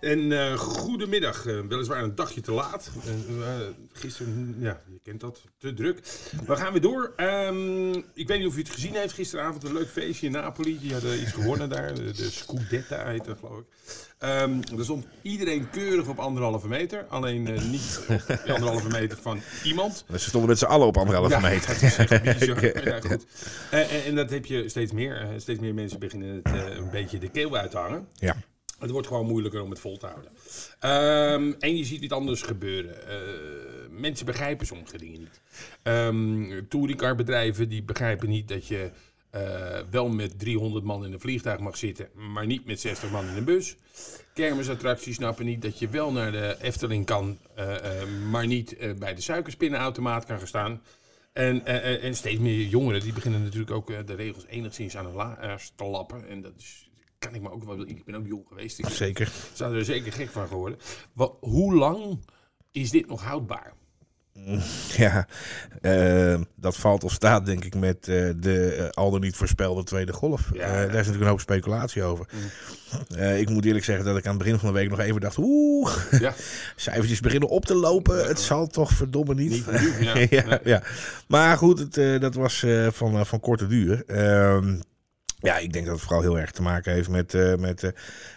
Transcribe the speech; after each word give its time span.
En 0.00 0.32
eh, 0.32 0.58
goedemiddag, 0.58 1.46
Eh, 1.46 1.60
weliswaar 1.68 2.02
een 2.02 2.14
dagje 2.14 2.40
te 2.40 2.52
laat. 2.52 2.90
Eh, 3.06 3.12
gisteren, 3.92 4.56
ja, 4.58 4.80
je 4.92 5.00
kent 5.02 5.20
dat, 5.20 5.40
te 5.58 5.74
druk. 5.74 6.00
We 6.46 6.56
gaan 6.56 6.72
weer 6.72 6.80
door. 6.80 7.12
Ehm, 7.16 7.92
ik 8.14 8.26
weet 8.28 8.38
niet 8.38 8.46
of 8.46 8.56
u 8.56 8.58
het 8.58 8.70
gezien 8.70 8.94
heeft 8.94 9.12
gisteravond, 9.14 9.64
een 9.64 9.72
leuk 9.72 9.88
feestje 9.88 10.26
in 10.26 10.32
Napoli. 10.32 10.78
Die 10.78 10.92
hadden 10.92 11.20
iets 11.22 11.32
gewonnen 11.32 11.68
daar, 11.68 11.94
de, 11.94 12.12
de 12.12 12.30
Scudetta 12.30 13.06
heet 13.06 13.24
dat 13.24 13.38
geloof 13.38 13.58
ik. 13.58 13.64
Ehm, 14.18 14.60
er 14.78 14.84
stond 14.84 15.06
iedereen 15.22 15.70
keurig 15.70 16.06
op 16.08 16.18
anderhalve 16.18 16.68
meter, 16.68 17.06
alleen 17.08 17.42
niet 17.70 18.00
op 18.08 18.40
anderhalve 18.48 18.88
meter 18.88 19.18
van 19.22 19.40
iemand. 19.64 20.04
Ze 20.12 20.18
stonden 20.18 20.48
met 20.50 20.58
z'n 20.58 20.64
allen 20.64 20.86
op 20.86 20.96
anderhalve 20.96 21.30
Ja, 21.30 21.40
meter. 21.40 21.66
dat 21.68 21.82
is 21.82 21.96
echt 21.96 22.22
bizar. 22.22 22.84
Ja, 22.88 23.00
goed. 23.00 23.24
En, 23.70 23.88
en 24.04 24.14
dat 24.14 24.30
heb 24.30 24.44
je 24.46 24.68
steeds 24.68 24.92
meer. 24.92 25.28
Steeds 25.36 25.60
meer 25.60 25.74
mensen 25.74 25.98
beginnen 25.98 26.40
het 26.42 26.76
een 26.78 26.90
beetje 26.90 27.18
de 27.18 27.28
keel 27.30 27.56
uit 27.56 27.70
te 27.70 27.76
hangen. 27.78 28.06
Ja. 28.14 28.36
Het 28.80 28.90
wordt 28.90 29.06
gewoon 29.06 29.26
moeilijker 29.26 29.62
om 29.62 29.70
het 29.70 29.80
vol 29.80 29.96
te 29.96 30.06
houden. 30.06 30.32
Ehm, 30.78 31.52
en 31.58 31.76
je 31.76 31.84
ziet 31.84 32.02
iets 32.02 32.12
anders 32.12 32.42
gebeuren. 32.42 33.08
Eh, 33.08 33.16
mensen 33.90 34.26
begrijpen 34.26 34.66
sommige 34.66 34.98
dingen 34.98 35.20
niet. 35.20 35.40
Um, 35.82 36.68
touringcarbedrijven 36.68 37.68
die 37.68 37.82
begrijpen 37.82 38.28
niet 38.28 38.48
dat 38.48 38.66
je 38.66 38.90
eh, 39.30 39.78
wel 39.90 40.08
met 40.08 40.38
300 40.38 40.84
man 40.84 41.04
in 41.04 41.12
een 41.12 41.20
vliegtuig 41.20 41.58
mag 41.58 41.76
zitten, 41.76 42.08
maar 42.14 42.46
niet 42.46 42.64
met 42.64 42.80
60 42.80 43.10
man 43.10 43.28
in 43.28 43.36
een 43.36 43.44
bus. 43.44 43.76
Kermisattracties 44.34 45.14
snappen 45.14 45.44
niet 45.44 45.62
dat 45.62 45.78
je 45.78 45.88
wel 45.88 46.12
naar 46.12 46.32
de 46.32 46.56
Efteling 46.60 47.06
kan, 47.06 47.38
eh, 47.54 47.76
maar 48.30 48.46
niet 48.46 48.76
bij 48.98 49.14
de 49.14 49.20
suikerspinnenautomaat 49.20 50.24
kan 50.24 50.38
gaan 50.38 50.46
staan. 50.46 50.82
En, 51.32 51.66
en 52.00 52.14
steeds 52.14 52.38
meer 52.38 52.66
jongeren 52.66 53.00
die 53.00 53.12
beginnen 53.12 53.42
natuurlijk 53.42 53.70
ook 53.70 54.06
de 54.06 54.14
regels 54.14 54.46
enigszins 54.46 54.96
aan 54.96 55.04
hun 55.04 55.14
laars 55.14 55.72
te 55.76 55.84
lappen. 55.84 56.28
En 56.28 56.40
dat 56.40 56.52
is, 56.58 56.89
kan 57.20 57.34
ik 57.34 57.42
me 57.42 57.50
ook 57.50 57.64
wel. 57.64 57.80
Ik 57.80 58.04
ben 58.04 58.14
ook 58.14 58.26
jong 58.26 58.44
geweest. 58.48 58.78
Ik 58.78 58.88
Zeker. 58.88 59.32
zou 59.52 59.76
er 59.76 59.84
zeker 59.84 60.12
gek 60.12 60.30
van 60.30 60.48
geworden. 60.48 60.78
Wat, 61.12 61.36
hoe 61.40 61.74
lang 61.74 62.24
is 62.72 62.90
dit 62.90 63.06
nog 63.06 63.22
houdbaar? 63.22 63.72
Ja, 64.96 65.26
eh, 65.80 66.40
dat 66.56 66.76
valt 66.76 67.04
of 67.04 67.12
staat 67.12 67.46
denk 67.46 67.64
ik 67.64 67.74
met 67.74 68.08
eh, 68.08 68.30
de 68.36 68.72
eh, 68.72 68.88
al 68.88 69.10
dan 69.10 69.20
niet 69.20 69.36
voorspelde 69.36 69.84
tweede 69.84 70.12
golf. 70.12 70.50
Ja. 70.52 70.66
Daar 70.66 70.86
is 70.86 70.92
natuurlijk 70.92 71.22
een 71.22 71.28
hoop 71.28 71.40
speculatie 71.40 72.02
over. 72.02 72.26
Eh, 73.08 73.40
ik 73.40 73.48
moet 73.48 73.64
eerlijk 73.64 73.84
zeggen 73.84 74.04
dat 74.04 74.16
ik 74.16 74.24
aan 74.24 74.34
het 74.34 74.42
begin 74.42 74.58
van 74.58 74.68
de 74.68 74.74
week 74.74 74.90
nog 74.90 74.98
even 74.98 75.20
dacht... 75.20 75.36
Oeh, 75.38 75.96
Ja, 76.20 76.34
cijfertjes 76.76 77.20
beginnen 77.20 77.48
op 77.48 77.64
te 77.64 77.74
lopen. 77.74 78.26
Het 78.26 78.40
zal 78.40 78.66
toch 78.66 78.90
verdomme 78.90 79.34
niet. 79.34 79.64
Ja. 80.00 80.26
ja, 80.30 80.60
Nee. 80.64 80.80
Maar 81.26 81.56
goed, 81.56 81.78
het, 81.78 82.20
dat 82.20 82.34
was 82.34 82.66
van, 82.90 83.26
van 83.26 83.40
korte 83.40 83.66
duur. 83.66 84.04
Ja, 85.40 85.58
ik 85.58 85.72
denk 85.72 85.84
dat 85.86 85.94
het 85.94 86.04
vooral 86.04 86.22
heel 86.22 86.38
erg 86.38 86.50
te 86.50 86.62
maken 86.62 86.92
heeft 86.92 87.08
met... 87.08 87.34
eh, 87.34 87.54
met 87.54 87.92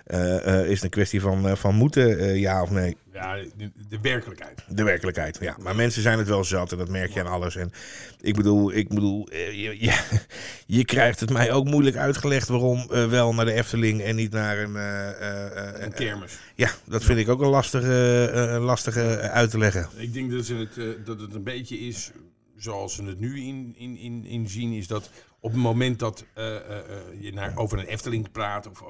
eh, 0.05 0.59
eh, 0.59 0.65
is 0.65 0.75
het 0.75 0.83
een 0.83 0.89
kwestie 0.89 1.21
van, 1.21 1.57
van 1.57 1.75
moeten, 1.75 2.39
ja 2.39 2.61
of 2.61 2.69
nee? 2.69 2.97
Ja, 3.13 3.35
de, 3.57 3.71
de 3.89 3.99
werkelijkheid. 4.01 4.61
De 4.67 4.83
werkelijkheid, 4.83 5.37
ja. 5.41 5.55
Maar 5.59 5.75
mensen 5.75 6.01
zijn 6.01 6.17
het 6.17 6.27
wel 6.27 6.43
zat 6.43 6.71
en 6.71 6.77
dat 6.77 6.89
merk 6.89 7.11
je 7.11 7.19
aan 7.19 7.31
alles. 7.31 7.55
En 7.55 7.71
ik 8.21 8.35
bedoel, 8.35 8.73
ik 8.73 8.89
bedoel 8.89 9.29
je, 9.31 9.77
je, 9.79 9.99
je 10.77 10.85
krijgt 10.85 11.19
het 11.19 11.29
mij 11.29 11.51
ook 11.51 11.65
moeilijk 11.65 11.95
uitgelegd 11.95 12.47
waarom 12.47 12.87
wel 12.87 13.33
naar 13.33 13.45
de 13.45 13.53
Efteling 13.53 14.01
en 14.01 14.15
niet 14.15 14.31
naar 14.31 14.57
een... 14.57 14.75
Een 15.83 15.93
kermis. 15.93 16.39
ja, 16.55 16.69
dat 16.85 17.03
vind 17.03 17.19
ik 17.19 17.29
ook 17.29 17.41
een 17.41 17.49
lastige, 17.49 18.57
lastige 18.61 19.19
uit 19.19 19.49
te 19.49 19.57
leggen. 19.57 19.89
Ik 19.95 20.13
denk 20.13 20.31
dat, 20.31 20.47
het, 20.47 21.05
dat 21.05 21.19
het 21.19 21.33
een 21.33 21.43
beetje 21.43 21.79
is 21.79 22.11
zoals 22.63 22.95
ze 22.95 23.03
het 23.03 23.19
nu 23.19 23.41
in, 23.41 23.73
in, 23.77 23.97
in, 23.97 24.25
in 24.25 24.49
zien. 24.49 24.71
Is 24.73 24.87
dat 24.87 25.09
op 25.39 25.51
het 25.51 25.61
moment 25.61 25.99
dat 25.99 26.25
eh, 26.33 26.55
eh, 26.55 26.77
eh, 26.77 26.83
je 27.19 27.33
naar, 27.33 27.51
over 27.55 27.79
een 27.79 27.85
Efteling 27.85 28.31
praat 28.31 28.67
of, 28.69 28.81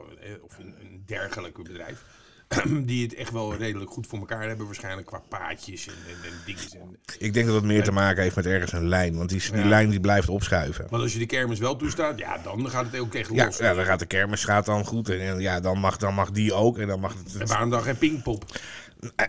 of 0.42 0.58
een, 0.58 0.76
een 0.82 1.04
dergelijke 1.06 1.62
bedrijf. 1.62 2.04
Die 2.86 3.04
het 3.04 3.14
echt 3.14 3.32
wel 3.32 3.56
redelijk 3.56 3.92
goed 3.92 4.08
voor 4.08 4.20
elkaar 4.20 4.48
hebben, 4.48 4.66
waarschijnlijk 4.66 5.08
qua 5.08 5.22
paadjes 5.30 5.88
en, 5.88 5.94
en, 5.94 6.30
en 6.30 6.38
dingen. 6.46 6.64
En, 6.74 7.00
Ik 7.20 7.34
denk 7.34 7.46
dat 7.46 7.56
het 7.56 7.64
meer 7.64 7.84
te 7.84 7.92
maken 7.92 8.24
heeft 8.24 8.36
met 8.36 8.46
ergens 8.46 8.72
een 8.72 8.88
lijn. 8.88 9.18
Want 9.18 9.30
die, 9.30 9.42
die 9.52 9.62
Ja. 9.62 9.68
lijn 9.68 9.90
die 9.90 10.00
blijft 10.00 10.30
opschuiven. 10.30 10.88
want 10.90 11.04
als 11.04 11.14
je 11.14 11.20
de 11.20 11.26
kermis 11.26 11.60
wel 11.60 11.76
toestaat, 11.76 12.20
ja, 12.20 12.38
dan 12.38 12.70
gaat 12.70 12.86
het 12.92 13.00
ook 13.00 13.14
echt 13.14 13.30
Ja, 13.34 13.46
los. 13.46 13.58
ja, 13.58 13.74
dan 13.74 13.86
gaat 13.86 14.00
de 14.00 14.06
kermis 14.06 14.44
gaat 14.44 14.66
dan 14.66 14.86
goed. 14.86 15.10
En, 15.10 15.20
en 15.20 15.40
ja, 15.40 15.60
dan 15.60 15.80
mag, 15.80 15.98
dan 15.98 16.14
mag 16.14 16.32
die 16.32 16.54
ook. 16.54 16.78
En 16.78 16.88
dan 16.88 17.00
mag 17.00 17.14
het, 17.24 17.36
En 17.36 17.48
waarom 17.48 17.70
dan 17.70 17.82
geen 17.84 17.98
pingpop? 17.98 18.46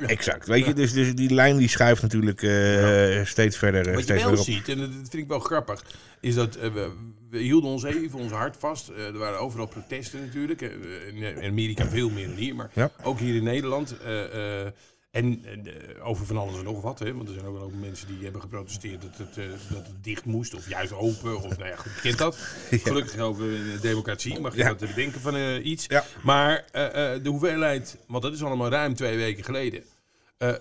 Exact. 0.06 0.46
Weet 0.46 0.64
je, 0.64 0.72
dus, 0.72 0.92
dus 0.92 1.14
die 1.14 1.34
lijn 1.34 1.56
die 1.56 1.68
schuift 1.68 2.02
natuurlijk 2.02 2.42
eh, 2.42 3.24
steeds 3.24 3.56
verder, 3.56 3.94
Wat 3.94 4.06
je 4.06 4.14
wel 4.14 4.36
ziet, 4.36 4.68
en 4.68 4.78
dat 4.78 4.88
vind 4.90 5.14
ik 5.14 5.28
wel 5.28 5.38
grappig, 5.38 5.84
is 6.20 6.34
dat 6.34 6.56
eh, 6.56 6.72
we, 6.72 6.90
we 7.30 7.38
hielden 7.38 7.70
ons 7.70 7.84
even 7.84 8.18
ons 8.18 8.32
hart 8.32 8.56
vast. 8.56 8.88
Eh, 8.88 9.06
er 9.06 9.18
waren 9.18 9.40
overal 9.40 9.66
protesten 9.66 10.20
natuurlijk. 10.20 10.60
in 10.60 11.44
Amerika 11.44 11.86
veel 11.88 12.10
meer 12.10 12.26
dan 12.26 12.36
hier, 12.36 12.54
maar 12.54 12.70
ook 13.02 13.18
hier 13.18 13.34
in 13.34 13.44
Nederland. 13.44 13.96
En 15.14 15.44
eh, 15.44 16.06
over 16.06 16.26
van 16.26 16.36
alles 16.36 16.58
en 16.58 16.64
nog 16.64 16.80
wat. 16.82 16.98
Hè, 16.98 17.14
want 17.14 17.28
er 17.28 17.34
zijn 17.34 17.46
ook 17.46 17.54
wel 17.56 17.62
ook 17.62 17.74
mensen 17.74 18.06
die 18.06 18.22
hebben 18.22 18.40
geprotesteerd 18.40 19.02
dat 19.02 19.16
het, 19.16 19.38
eh, 19.38 19.44
dat 19.68 19.86
het 19.86 20.04
dicht 20.04 20.24
moest. 20.24 20.54
Of 20.54 20.68
juist 20.68 20.92
open. 20.92 21.36
Of 21.42 21.58
nou 21.58 21.70
ja, 21.70 21.76
goed, 21.76 22.00
kent 22.00 22.18
dat. 22.18 22.36
Gelukkig 22.70 23.18
over 23.18 23.52
in 23.52 23.70
de 23.70 23.80
democratie 23.80 24.40
mag 24.40 24.52
je 24.52 24.58
Ja. 24.58 24.68
dat 24.74 24.78
bedenken 24.78 25.20
van 25.20 25.36
eh, 25.36 25.64
iets. 25.64 25.86
Ja. 25.86 26.04
Maar 26.22 26.64
de 27.22 27.28
hoeveelheid, 27.28 27.96
want 28.06 28.22
dat 28.22 28.32
is 28.32 28.42
allemaal 28.42 28.68
ruim 28.70 28.94
twee 28.94 29.16
weken 29.16 29.44
geleden. 29.44 29.82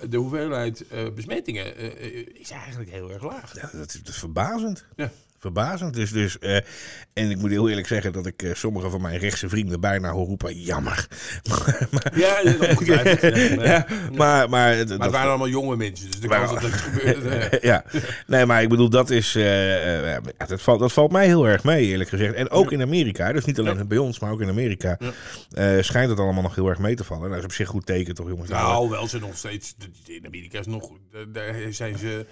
de 0.09 0.17
hoeveelheid 0.17 0.85
besmettingen 1.15 1.77
is 2.39 2.49
eigenlijk 2.49 2.91
heel 2.91 3.11
erg 3.11 3.23
laag. 3.23 3.55
Ja, 3.55 3.69
dat 3.77 3.87
is, 3.87 3.93
dat 3.93 4.07
is 4.07 4.19
verbazend. 4.19 4.85
Ja. 4.95 5.11
Verbazend. 5.43 5.93
Dus, 5.93 6.11
dus, 6.11 6.39
en 7.13 7.29
ik 7.29 7.37
moet 7.37 7.49
heel 7.49 7.69
eerlijk 7.69 7.87
zeggen 7.87 8.11
dat 8.13 8.25
ik 8.25 8.41
eh, 8.43 8.53
sommige 8.53 8.89
van 8.89 9.01
mijn 9.01 9.17
rechtse 9.19 9.49
vrienden 9.49 9.79
bijna 9.79 10.11
hoor 10.11 10.25
roepen: 10.25 10.59
jammer. 10.61 11.07
maar, 11.49 11.87
maar, 11.91 12.19
Ja, 12.19 12.43
dat. 12.43 12.81
Ja, 13.63 13.85
maar, 13.87 14.09
maar, 14.15 14.49
maar, 14.49 14.75
het- 14.75 14.87
dat- 14.87 15.11
waren 15.11 15.29
allemaal 15.29 15.47
jonge 15.47 15.75
mensen, 15.75 16.11
dus 16.11 16.19
de 16.19 16.27
kans 16.27 16.51
dat 16.51 16.61
het 16.61 16.71
gebeurde. 16.73 17.29
eh, 17.35 17.59
ja, 17.61 17.83
nee, 18.27 18.45
maar 18.45 18.61
ik 18.61 18.69
bedoel, 18.69 18.89
dat 18.89 19.09
is. 19.09 19.35
eh, 19.35 20.17
dat, 20.47 20.61
valt, 20.61 20.79
dat 20.79 20.93
valt 20.93 21.11
mij 21.11 21.25
heel 21.25 21.47
erg 21.47 21.63
mee, 21.63 21.85
eerlijk 21.85 22.09
gezegd. 22.09 22.33
En 22.33 22.49
ook 22.49 22.71
in 22.71 22.81
Amerika, 22.81 23.31
dus 23.33 23.45
niet 23.45 23.59
alleen 23.59 23.87
bij 23.87 23.97
ons, 23.97 24.19
maar 24.19 24.31
ook 24.31 24.41
in 24.41 24.49
Amerika, 24.49 24.97
schijnt 25.81 26.09
het 26.09 26.19
allemaal 26.19 26.41
nog 26.43 26.55
heel 26.55 26.67
erg 26.69 26.79
mee 26.79 26.95
te 26.95 27.03
vallen. 27.03 27.29
Dat 27.29 27.37
is 27.39 27.43
op 27.45 27.53
zich 27.53 27.67
goed 27.67 27.85
teken, 27.85 28.15
toch, 28.15 28.27
jongens? 28.27 28.49
Nou, 28.49 28.89
wel 28.89 29.07
ze 29.07 29.19
nog 29.19 29.37
steeds. 29.37 29.75
In 30.05 30.25
Amerika 30.25 30.59
is 30.59 30.65
nog. 30.65 30.91
Daar 31.27 31.55
zijn 31.69 31.97
ze 31.97 32.25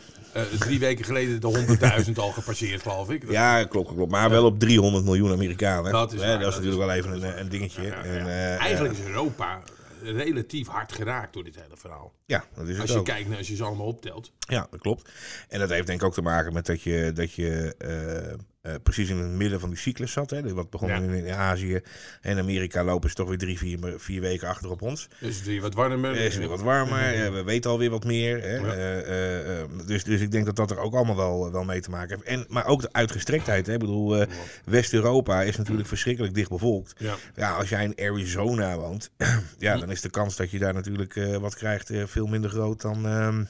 drie 0.60 0.80
weken 0.80 1.06
geleden 1.06 1.42
de 1.42 1.66
100.000 2.06 2.12
al 2.16 2.32
gepasseerd, 2.32 2.82
geloof 2.82 3.01
ik. 3.10 3.22
Dat- 3.22 3.32
Ja, 3.32 3.64
klopt, 3.64 3.94
klopt. 3.94 4.12
Maar 4.12 4.30
wel 4.30 4.46
op 4.46 4.60
300 4.60 5.06
miljoen 5.06 5.32
Amerikanen. 5.32 5.92
Dat 5.92 6.14
is 6.14 6.20
waar, 6.20 6.40
dat 6.40 6.48
is 6.50 6.56
natuurlijk 6.56 6.84
wel 6.86 6.92
even 6.92 7.12
een, 7.12 7.40
een 7.40 7.50
dingetje. 7.50 7.88
En, 7.90 8.28
eh, 8.28 8.60
Eigenlijk 8.60 8.94
is 8.98 9.06
Europa 9.06 9.62
relatief 10.04 10.68
hard 10.68 10.92
geraakt 10.94 11.34
door 11.34 11.44
dit 11.44 11.56
hele 11.56 11.78
verhaal. 11.78 12.14
ja, 12.26 12.44
dat 12.56 12.64
is 12.68 12.72
het 12.72 12.82
Als 12.82 12.92
je 12.92 12.98
ook. 12.98 13.06
kijkt 13.06 13.30
naar 13.30 13.38
als 13.38 13.48
je 13.48 13.56
ze 13.56 13.64
allemaal 13.64 13.86
optelt. 13.86 14.32
Ja, 14.40 14.68
dat 14.72 14.80
klopt. 14.82 15.12
En 15.50 15.60
dat 15.60 15.70
heeft 15.70 15.88
denk 15.88 16.00
ik 16.02 16.06
ook 16.08 16.14
te 16.14 16.22
maken 16.22 16.54
met 16.54 16.66
dat 16.66 16.82
je, 16.82 17.12
dat 17.14 17.34
je 17.34 17.76
eh, 17.78 18.38
eh, 18.62 18.74
precies 18.84 19.10
in 19.10 19.18
het 19.18 19.32
midden 19.32 19.60
van 19.60 19.70
die 19.70 19.78
cyclus 19.78 20.12
zat. 20.12 20.30
Hè. 20.30 20.54
Wat 20.54 20.70
begon 20.70 20.88
Ja. 20.88 20.96
in, 20.96 21.10
in 21.10 21.34
Azië 21.34 21.82
en 22.22 22.38
Amerika 22.38 22.84
lopen 22.84 23.10
ze 23.10 23.16
toch 23.16 23.28
weer 23.28 23.38
drie, 23.38 23.58
vier, 23.58 23.80
vier 23.98 24.22
weken 24.22 24.48
achter 24.48 24.70
op 24.70 24.82
ons. 24.82 25.08
Het 25.18 25.30
is 25.30 25.44
weer 25.44 25.62
wat 25.62 25.74
warmer. 25.74 26.10
Het 26.10 26.20
is 26.20 26.38
weer 26.38 26.48
wat 26.48 26.62
warmer, 26.62 27.34
we 27.34 27.44
weten 27.44 27.72
alweer 27.72 27.90
wat 27.90 28.06
meer. 28.06 28.42
Hè. 28.42 28.56
Ja. 28.56 28.74
Eh, 28.74 29.60
eh, 29.62 29.68
dus, 29.86 30.04
dus 30.04 30.22
ik 30.22 30.32
denk 30.32 30.46
dat 30.46 30.56
dat 30.56 30.72
er 30.72 30.78
ook 30.78 30.94
allemaal 30.94 31.16
wel, 31.16 31.52
wel 31.52 31.64
mee 31.64 31.82
te 31.82 31.90
maken 31.90 32.16
heeft. 32.16 32.28
En, 32.28 32.46
maar 32.48 32.66
ook 32.66 32.82
de 32.82 32.94
uitgestrektheid. 32.94 33.68
Hè. 33.68 33.74
Ik 33.74 33.80
bedoel, 33.80 34.26
West-Europa 34.66 35.42
is 35.42 35.58
natuurlijk 35.58 35.88
verschrikkelijk 35.88 36.34
dicht 36.34 36.50
bevolkt. 36.50 36.94
Ja. 36.98 37.16
Ja, 37.36 37.56
als 37.56 37.70
jij 37.70 37.84
in 37.84 38.10
Arizona 38.10 38.78
woont, 38.78 39.12
ja, 39.58 39.78
dan 39.78 39.92
is 39.92 40.02
de 40.02 40.10
kans 40.10 40.36
dat 40.36 40.52
je 40.52 40.60
daar 40.60 40.74
natuurlijk 40.74 41.14
wat 41.40 41.56
krijgt 41.56 41.92
veel 42.06 42.28
minder 42.28 42.50
groot 42.50 42.82
dan, 42.82 43.06
ehm, 43.06 43.44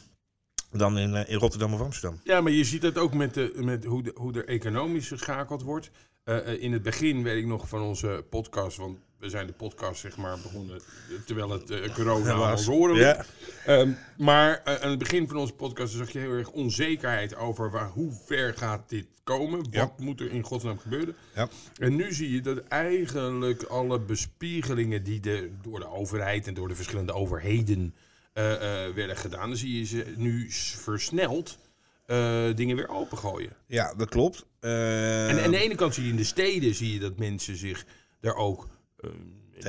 dan 0.71 0.97
in, 0.97 1.15
eh, 1.15 1.29
in 1.33 1.38
Rotterdam 1.38 1.73
of 1.73 1.81
Amsterdam. 1.81 2.19
Ja, 2.23 2.41
maar 2.41 2.51
je 2.51 2.63
ziet 2.63 2.81
het 2.81 2.97
ook 2.97 3.13
met, 3.13 3.33
de, 3.33 3.53
met 3.56 3.85
hoe, 3.85 4.03
de, 4.03 4.12
hoe 4.15 4.33
er 4.33 4.47
economisch 4.47 5.07
geschakeld 5.07 5.62
wordt. 5.63 5.91
Eh, 6.23 6.38
eh, 6.38 6.62
in 6.62 6.71
het 6.73 6.81
begin 6.81 7.23
weet 7.23 7.38
ik 7.38 7.45
nog 7.45 7.68
van 7.69 7.81
onze 7.81 8.25
podcast, 8.29 8.77
want 8.77 8.97
we 9.18 9.29
zijn 9.29 9.47
de 9.47 9.53
podcast 9.53 10.00
zeg 10.01 10.18
maar 10.18 10.38
begonnen 10.44 10.81
terwijl 11.25 11.50
het 11.50 11.69
eh, 11.69 11.94
corona 11.94 12.38
Was. 12.38 12.50
was. 12.50 12.65
horen. 12.65 12.95
Ja. 12.95 13.25
Ehm, 13.65 13.91
maar 14.18 14.62
aan 14.63 14.89
het 14.89 15.00
begin 15.00 15.27
van 15.27 15.38
onze 15.38 15.53
podcast 15.53 15.94
zag 15.94 16.12
je 16.12 16.19
heel 16.19 16.31
erg 16.31 16.50
onzekerheid 16.50 17.35
over 17.35 17.71
waar, 17.71 17.89
hoe 17.89 18.12
ver 18.25 18.53
gaat 18.57 18.89
dit 18.89 19.07
komen. 19.24 19.57
Wat 19.59 19.67
Ja. 19.71 19.94
moet 19.97 20.19
er 20.19 20.31
in 20.31 20.44
godsnaam 20.44 20.79
gebeuren? 20.79 21.15
Ja. 21.35 21.47
En 21.77 21.95
nu 21.95 22.13
zie 22.13 22.31
je 22.31 22.41
dat 22.41 22.59
eigenlijk 22.67 23.63
alle 23.63 24.00
bespiegelingen 24.00 25.03
die 25.03 25.19
de, 25.19 25.51
door 25.62 25.79
de 25.79 25.88
overheid 25.91 26.47
en 26.47 26.53
door 26.53 26.67
de 26.67 26.75
verschillende 26.75 27.13
overheden 27.13 27.95
werden 28.95 29.17
gedaan, 29.17 29.47
dan 29.47 29.57
zie 29.57 29.77
je 29.77 29.85
ze 29.85 30.13
nu 30.17 30.45
versneld 30.77 31.57
eh, 32.05 32.43
dingen 32.55 32.75
weer 32.75 32.89
opengooien. 32.89 33.51
Ja, 33.67 33.93
dat 33.93 34.09
klopt. 34.09 34.45
Eh, 34.59 35.29
En 35.29 35.43
aan 35.43 35.51
de 35.51 35.57
ene 35.63 35.75
kant 35.75 35.93
zie 35.93 36.03
je 36.03 36.09
in 36.09 36.15
de 36.15 36.23
steden 36.23 36.75
zie 36.75 36.93
je 36.93 36.99
dat 36.99 37.17
mensen 37.17 37.55
zich 37.57 37.85
daar 38.21 38.35
ook 38.35 38.67
eh, 38.99 39.09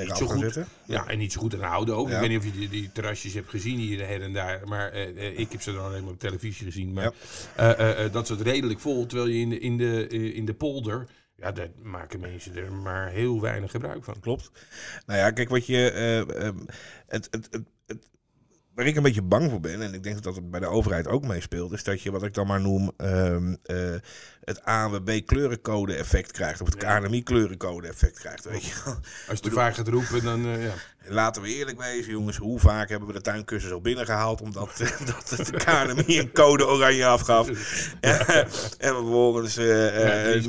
niet 0.05 0.17
zo 0.17 0.27
goed. 0.27 0.59
Ja, 0.85 1.07
en 1.07 1.17
niet 1.17 1.31
zo 1.31 1.39
goed 1.39 1.53
aan 1.53 1.61
houden 1.69 1.95
ook. 1.95 2.07
Ja. 2.09 2.13
Ik 2.13 2.19
weet 2.19 2.29
niet 2.29 2.37
of 2.39 2.45
je 2.45 2.51
die, 2.51 2.69
die 2.69 2.91
terrasjes 2.91 3.33
hebt 3.33 3.49
gezien 3.49 3.77
hier 3.77 4.07
her 4.07 4.21
en 4.21 4.33
daar. 4.33 4.67
Maar 4.67 4.91
eh, 4.91 5.27
eh, 5.27 5.39
ik 5.39 5.51
heb 5.51 5.61
ze 5.61 5.73
dan 5.73 5.85
alleen 5.85 6.03
maar 6.03 6.13
op 6.13 6.19
televisie 6.19 6.65
gezien. 6.65 6.93
Maar 6.93 7.03
Ja. 7.03 7.11
eh, 7.75 7.89
eh, 7.89 8.05
eh, 8.05 8.11
dat 8.13 8.27
zit 8.27 8.41
redelijk 8.41 8.79
vol. 8.79 9.05
Terwijl 9.05 9.29
je 9.29 9.39
in 9.39 9.49
de, 9.49 9.59
in 9.59 9.77
de, 9.77 10.07
eh, 10.07 10.35
in 10.35 10.45
de 10.45 10.53
polder... 10.53 11.07
Ja, 11.35 11.51
daar 11.51 11.69
maken 11.81 12.19
mensen 12.19 12.55
er 12.55 12.71
maar 12.73 13.09
heel 13.09 13.41
weinig 13.41 13.71
gebruik 13.71 14.03
van. 14.03 14.19
Klopt. 14.19 14.51
Nou 15.05 15.19
ja, 15.19 15.31
kijk 15.31 15.49
wat 15.49 15.65
je. 15.65 15.91
eh, 15.91 16.19
ehm, 16.47 16.57
het, 17.07 17.27
het- 17.31 17.61
waar 18.75 18.85
ik 18.85 18.95
een 18.95 19.03
beetje 19.03 19.21
bang 19.21 19.49
voor 19.49 19.59
ben, 19.59 19.81
en 19.81 19.93
ik 19.93 20.03
denk 20.03 20.23
dat 20.23 20.35
dat 20.35 20.49
bij 20.49 20.59
de 20.59 20.67
overheid 20.67 21.07
ook 21.07 21.25
meespeelt, 21.25 21.71
is 21.71 21.83
dat 21.83 22.01
je 22.01 22.11
wat 22.11 22.23
ik 22.23 22.33
dan 22.33 22.47
maar 22.47 22.61
noem 22.61 22.91
ehm, 22.97 23.55
eh, 23.63 23.95
het 24.43 24.63
ANWB 24.63 25.21
kleurencode 25.25 25.95
effect 25.95 26.31
krijgt. 26.31 26.61
Of 26.61 26.67
het. 26.67 26.77
KNMI 26.77 27.23
kleurencode 27.23 27.87
effect 27.87 28.19
krijgt. 28.19 28.45
Weet 28.45 28.63
je. 28.63 28.73
Als 29.27 29.37
je 29.37 29.39
te 29.39 29.51
vaak 29.51 29.75
gaat 29.75 29.87
roepen, 29.87 30.23
dan... 30.23 30.45
eh, 30.45 30.63
ja. 30.63 30.73
Laten 31.07 31.41
we 31.41 31.47
eerlijk 31.47 31.81
wezen, 31.81 32.11
jongens. 32.11 32.37
Hoe 32.37 32.59
vaak 32.59 32.89
hebben 32.89 33.07
we 33.07 33.13
de 33.13 33.21
tuinkussens 33.21 33.73
al 33.73 33.81
binnengehaald 33.81 34.41
omdat, 34.41 34.69
dat 35.27 35.47
de 35.47 35.51
KNMI 35.57 36.19
een 36.19 36.31
code 36.31 36.67
oranje 36.67 37.05
afgaf. 37.05 37.47
en 37.99 38.45
vervolgens. 38.77 39.57
eh, 39.57 40.43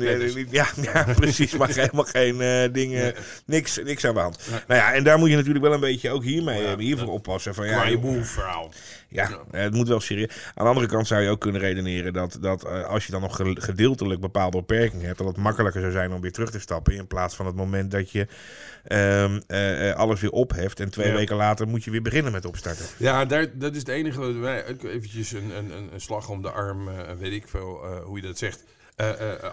Ja, 0.51 0.67
ja, 0.75 0.93
ja, 0.93 1.13
precies. 1.19 1.57
Maar 1.57 1.69
helemaal 1.69 2.03
geen 2.03 2.41
eh, 2.41 2.73
dingen. 2.73 3.13
Niks, 3.45 3.79
niks 3.83 4.05
aan 4.05 4.13
de 4.13 4.19
hand. 4.19 4.39
Nou 4.67 4.79
ja, 4.81 4.93
en 4.93 5.03
daar 5.03 5.17
moet 5.17 5.29
je 5.29 5.35
natuurlijk 5.35 5.65
wel 5.65 5.73
een 5.73 5.79
beetje 5.79 6.11
ook 6.11 6.23
hiermee 6.23 6.65
eh, 6.65 6.77
hiervoor 6.77 7.07
oppassen. 7.11 7.55
Van, 7.55 7.65
ja, 7.67 7.95
wolf 7.95 8.27
verhaal. 8.27 8.71
Ja, 9.15 9.45
het 9.51 9.73
moet 9.73 9.87
wel 9.87 9.99
serieus. 9.99 10.29
Aan 10.55 10.63
de 10.63 10.69
andere 10.69 10.87
kant 10.87 11.07
zou 11.07 11.21
je 11.21 11.29
ook 11.29 11.39
kunnen 11.41 11.61
redeneren 11.61 12.13
dat, 12.13 12.37
dat 12.41 12.65
eh, 12.65 12.83
als 12.85 13.05
je 13.05 13.11
dan 13.11 13.21
nog 13.21 13.35
ge- 13.35 13.55
gedeeltelijk 13.61 14.21
bepaalde 14.21 14.57
beperkingen 14.57 15.05
hebt, 15.05 15.17
dat 15.17 15.27
het 15.27 15.37
makkelijker 15.37 15.81
zou 15.81 15.93
zijn 15.93 16.11
om 16.11 16.21
weer 16.21 16.31
terug 16.31 16.51
te 16.51 16.59
stappen. 16.59 16.93
In 16.93 17.07
plaats 17.07 17.35
van 17.35 17.45
het 17.45 17.55
moment 17.55 17.91
dat 17.91 18.11
je 18.11 18.27
ehm, 18.83 19.39
eh, 19.47 19.93
alles 19.95 20.21
weer 20.21 20.31
opheft 20.31 20.79
en 20.79 20.89
twee 20.89 21.07
Ja. 21.07 21.13
weken 21.13 21.35
later 21.35 21.67
moet 21.67 21.83
je 21.83 21.91
weer 21.91 22.01
beginnen 22.01 22.31
met 22.31 22.45
opstarten. 22.45 22.85
Ja, 22.97 23.25
daar, 23.25 23.57
dat 23.57 23.71
is 23.73 23.79
het 23.79 23.87
enige 23.87 24.19
wat 24.19 24.35
wij 24.35 24.69
ook 24.69 24.83
eventjes 24.83 25.31
een, 25.31 25.57
een, 25.57 25.71
een- 25.71 26.01
slag 26.01 26.29
om 26.29 26.41
de 26.41 26.51
arm, 26.51 26.87
eh, 26.87 27.13
weet 27.19 27.31
ik 27.33 27.47
veel 27.47 27.85
hoe 28.05 28.15
je 28.21 28.27
dat 28.27 28.37
zegt. 28.37 28.63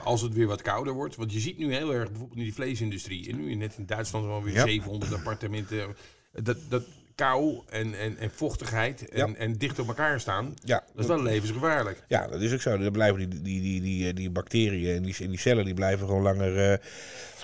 Als 0.05 0.21
het 0.23 0.35
weer 0.35 0.47
wat 0.47 0.63
kouder 0.63 0.93
wordt. 0.93 1.17
Want 1.17 1.33
je 1.33 1.41
ziet 1.41 1.59
nu 1.59 1.75
heel 1.75 1.95
erg 1.95 2.09
bijvoorbeeld 2.09 2.39
in 2.39 2.45
die 2.45 2.55
vleesindustrie. 2.55 3.31
En 3.31 3.37
nu 3.45 3.55
net 3.55 3.75
in 3.79 3.87
Duitsland 3.87 4.27
wel 4.27 4.43
weer 4.43 4.55
Ja. 4.55 4.65
700 4.65 5.13
appartementen. 5.15 5.97
Dat, 6.33 6.57
dat 6.69 6.83
kou 7.23 7.63
en, 7.69 7.95
en, 7.99 8.17
en 8.19 8.31
vochtigheid 8.31 9.09
en, 9.09 9.29
Ja. 9.29 9.35
en 9.37 9.53
dicht 9.59 9.79
op 9.79 9.89
elkaar 9.89 10.21
staan. 10.21 10.55
Ja, 10.65 10.83
Dat 10.95 11.01
is 11.05 11.07
wel 11.07 11.23
levensgevaarlijk. 11.23 12.03
ja, 12.09 12.27
dat 12.27 12.41
is 12.41 12.53
ook 12.53 12.61
zo. 12.61 12.79
Dan 12.79 12.93
blijven 12.93 13.19
die, 13.31 13.43
die, 13.43 13.61
die, 13.63 13.81
die, 13.81 14.09
eh, 14.09 14.15
die 14.15 14.31
bacteriën 14.31 14.97
en 14.97 15.03
die, 15.03 15.17
en 15.21 15.29
die 15.31 15.39
cellen 15.39 15.65
die 15.65 15.75
blijven 15.75 16.07
gewoon 16.07 16.23
langer, 16.23 16.73
eh, 16.73 16.79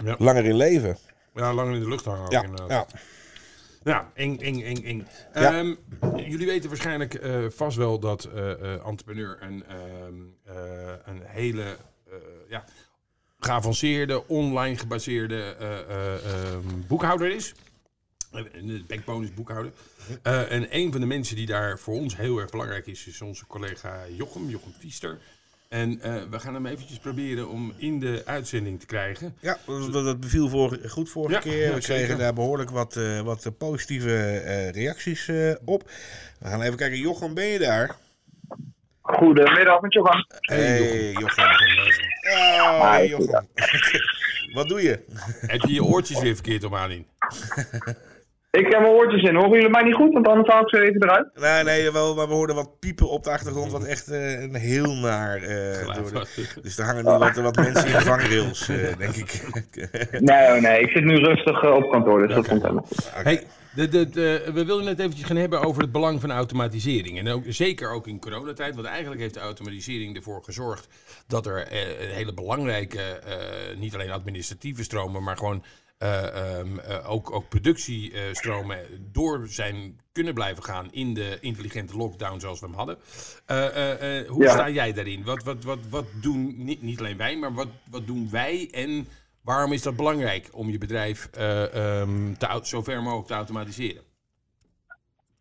Ja. 0.04 0.16
langer 0.18 0.44
in 0.44 0.56
leven. 0.56 0.96
Ja, 1.34 1.54
langer 1.54 1.74
in 1.74 1.80
de 1.82 1.88
lucht 1.88 2.04
hangen 2.04 2.30
Ja, 2.30 2.44
ja. 2.68 2.86
Ja, 3.84 4.10
eng, 4.14 4.38
eng, 4.38 4.62
eng, 4.62 4.84
eng. 4.84 5.06
Ja. 5.34 5.58
Ehm, 5.58 5.74
jullie 6.16 6.46
weten 6.46 6.68
waarschijnlijk 6.68 7.14
eh, 7.14 7.44
vast 7.48 7.76
wel 7.76 7.98
dat 7.98 8.24
eh, 8.24 8.86
entrepreneur 8.86 9.38
een, 9.40 9.64
ehm, 9.68 10.14
eh, 10.44 10.92
een 11.04 11.22
hele 11.24 11.76
ja, 12.48 12.64
geavanceerde, 13.38 14.26
online 14.28 14.76
gebaseerde 14.76 15.56
eh, 15.58 15.78
eh, 15.80 16.14
ehm, 16.14 16.62
boekhouder 16.86 17.34
is. 17.34 17.54
De 18.30 18.84
backbone 18.86 19.24
is 19.24 19.34
boekhouder. 19.34 19.72
Eh, 20.22 20.52
en 20.52 20.66
een 20.70 20.92
van 20.92 21.00
de 21.00 21.06
mensen 21.06 21.36
die 21.36 21.46
daar 21.46 21.78
voor 21.78 21.94
ons 21.94 22.16
heel 22.16 22.38
erg 22.38 22.50
belangrijk 22.50 22.86
is, 22.86 23.06
is 23.06 23.22
onze 23.22 23.46
collega 23.46 23.96
Jochem, 24.16 24.48
Jochem 24.48 24.72
Fiester. 24.78 25.18
En 25.68 26.00
eh, 26.00 26.22
we 26.30 26.40
gaan 26.40 26.54
hem 26.54 26.66
eventjes 26.66 26.98
proberen 26.98 27.48
om 27.48 27.72
in 27.76 28.00
de 28.00 28.22
uitzending 28.26 28.80
te 28.80 28.86
krijgen. 28.86 29.34
Ja, 29.40 29.56
dat, 29.92 30.20
beviel 30.20 30.48
voor, 30.48 30.78
goed 30.88 31.10
vorige 31.10 31.34
Ja, 31.34 31.40
keer. 31.40 31.74
We 31.74 31.80
kregen 31.80 32.18
daar 32.18 32.32
behoorlijk 32.34 32.70
wat, 32.70 32.96
eh, 32.96 33.20
wat 33.20 33.58
positieve 33.58 34.38
eh, 34.38 34.70
reacties 34.70 35.28
eh, 35.28 35.54
op. 35.64 35.82
We 36.38 36.48
gaan 36.48 36.62
even 36.62 36.76
kijken. 36.76 36.98
Jochem, 36.98 37.34
ben 37.34 37.46
je 37.46 37.58
daar? 37.58 37.96
Goedemiddag 39.00 39.80
met 39.80 39.92
Johan. 39.92 40.26
Hey, 40.28 41.12
Jochem. 41.12 41.44
Oh, 41.44 42.90
hey, 42.90 43.02
Hi, 43.02 43.08
Jochem. 43.08 43.48
Wat 44.54 44.68
doe 44.68 44.82
je? 44.82 45.04
Heb 45.46 45.60
je 45.60 45.72
je 45.72 45.84
oortjes 45.84 46.20
weer 46.20 46.34
verkeerd 46.34 46.64
om 46.64 46.74
aan 46.74 46.90
in? 46.90 47.06
Ik 48.50 48.66
heb 48.72 48.80
mijn 48.80 48.92
oortjes 48.92 49.22
in. 49.22 49.34
Horen 49.34 49.50
jullie 49.52 49.68
mij 49.70 49.82
niet 49.82 49.94
goed? 49.94 50.12
Want 50.12 50.28
anders 50.28 50.48
haal 50.48 50.60
ik 50.62 50.68
ze 50.68 50.80
even 50.82 51.02
eruit. 51.02 51.28
Nee, 51.34 51.64
nee, 51.64 51.90
wel, 51.92 52.14
maar 52.14 52.28
we 52.28 52.34
hoorden 52.34 52.56
wat 52.56 52.78
piepen 52.78 53.08
op 53.10 53.24
de 53.24 53.30
achtergrond. 53.30 53.72
Wat 53.72 53.84
echt 53.84 54.08
eh, 54.08 54.42
een 54.42 54.54
heel 54.54 54.94
naar. 54.94 55.36
eh, 55.36 55.72
Geluid 55.74 55.98
door 55.98 56.10
de- 56.12 56.60
dus 56.62 56.78
er 56.78 56.84
hangen 56.84 57.04
nu 57.04 57.10
wat, 57.10 57.36
wat 57.36 57.56
mensen 57.56 57.86
in 57.86 57.92
de 57.92 58.00
vangrails, 58.00 58.68
eh, 58.68 58.96
denk 58.98 59.14
ik. 59.14 59.42
Nee, 60.20 60.54
oh 60.56 60.60
nee. 60.62 60.80
Ik 60.80 60.90
zit 60.90 61.04
nu 61.04 61.16
rustig 61.16 61.64
op 61.72 61.90
kantoor, 61.90 62.26
dus 62.26 62.34
dat 62.36 62.48
komt 62.48 62.62
helemaal 62.62 62.84
goed. 62.86 63.10
Hey, 63.12 63.42
de, 63.74 63.88
de, 63.88 64.08
de- 64.08 64.50
we 64.54 64.64
wilden 64.64 64.86
het 64.86 64.98
eventjes 64.98 65.26
gaan 65.26 65.36
hebben 65.36 65.60
over 65.62 65.82
het 65.82 65.92
belang 65.92 66.20
van 66.20 66.30
automatisering. 66.32 67.18
En 67.18 67.28
ook, 67.28 67.42
zeker 67.48 67.90
ook 67.92 68.06
in 68.06 68.20
coronatijd, 68.20 68.74
want 68.74 68.86
eigenlijk 68.86 69.20
heeft 69.20 69.34
de 69.34 69.40
automatisering 69.40 70.16
ervoor 70.16 70.42
gezorgd 70.44 70.88
dat 71.26 71.46
er 71.46 71.66
eh, 71.66 72.00
een 72.08 72.14
hele 72.14 72.34
belangrijke, 72.34 73.00
eh, 73.00 73.76
niet 73.78 73.94
alleen 73.94 74.10
administratieve 74.10 74.82
stromen, 74.82 75.22
maar 75.22 75.36
gewoon 75.36 75.64
eh, 75.98 76.58
ehm, 76.58 76.78
eh, 76.78 77.10
ook, 77.10 77.30
ook 77.32 77.48
productiestromen 77.48 78.78
door 79.12 79.46
zijn 79.48 80.00
kunnen 80.12 80.34
blijven 80.34 80.62
gaan 80.64 80.92
in 80.92 81.14
de 81.14 81.38
intelligente 81.40 81.96
lockdown 81.96 82.40
zoals 82.40 82.60
we 82.60 82.66
hem 82.66 82.74
hadden. 82.74 82.98
Eh, 83.46 84.28
hoe 84.28 84.42
Ja. 84.42 84.52
sta 84.52 84.68
jij 84.70 84.92
daarin? 84.92 85.24
Wat, 85.24 85.42
wat, 85.42 85.64
wat, 85.64 85.78
wat 85.90 86.06
doen, 86.20 86.54
niet, 86.64 86.82
niet 86.82 86.98
alleen 86.98 87.16
wij, 87.16 87.36
maar 87.36 87.54
wat, 87.54 87.68
wat 87.90 88.06
doen 88.06 88.30
wij 88.30 88.68
en 88.70 89.08
waarom 89.40 89.72
is 89.72 89.82
dat 89.82 89.96
belangrijk 89.96 90.48
om 90.52 90.70
je 90.70 90.78
bedrijf 90.78 91.28
eh, 91.32 92.00
ehm, 92.00 92.34
te, 92.34 92.60
zo 92.62 92.82
ver 92.82 93.02
mogelijk 93.02 93.28
te 93.28 93.34
automatiseren? 93.34 94.02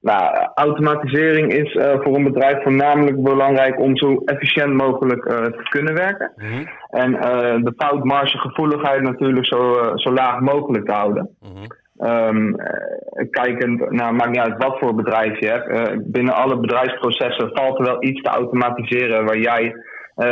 Nou, 0.01 0.47
automatisering 0.55 1.53
is 1.53 1.75
eh, 1.75 1.99
voor 1.99 2.15
een 2.15 2.23
bedrijf 2.23 2.63
voornamelijk 2.63 3.23
belangrijk 3.23 3.79
om 3.79 3.97
zo 3.97 4.21
efficiënt 4.25 4.73
mogelijk 4.73 5.25
eh, 5.25 5.37
te 5.37 5.63
kunnen 5.69 5.93
werken. 5.93 6.31
Mhm, 6.35 6.65
En 6.89 7.15
eh, 7.15 7.63
de 7.63 7.73
foutmargegevoeligheid 7.77 9.01
natuurlijk 9.01 9.45
zo, 9.45 9.73
zo 9.95 10.13
laag 10.13 10.39
mogelijk 10.39 10.85
te 10.85 10.93
houden. 10.93 11.29
mhm. 11.39 11.65
Ehm, 11.97 12.53
eh, 12.53 13.29
kijkend, 13.29 13.91
nou, 13.91 14.13
maakt 14.13 14.29
niet 14.29 14.39
uit 14.39 14.63
wat 14.63 14.79
voor 14.79 14.95
bedrijf 14.95 15.39
je 15.39 15.47
hebt. 15.47 16.11
binnen 16.11 16.33
alle 16.33 16.59
bedrijfsprocessen 16.59 17.49
valt 17.53 17.79
er 17.79 17.85
wel 17.85 18.03
iets 18.03 18.21
te 18.21 18.29
automatiseren 18.29 19.25
waar 19.25 19.37
jij 19.37 19.75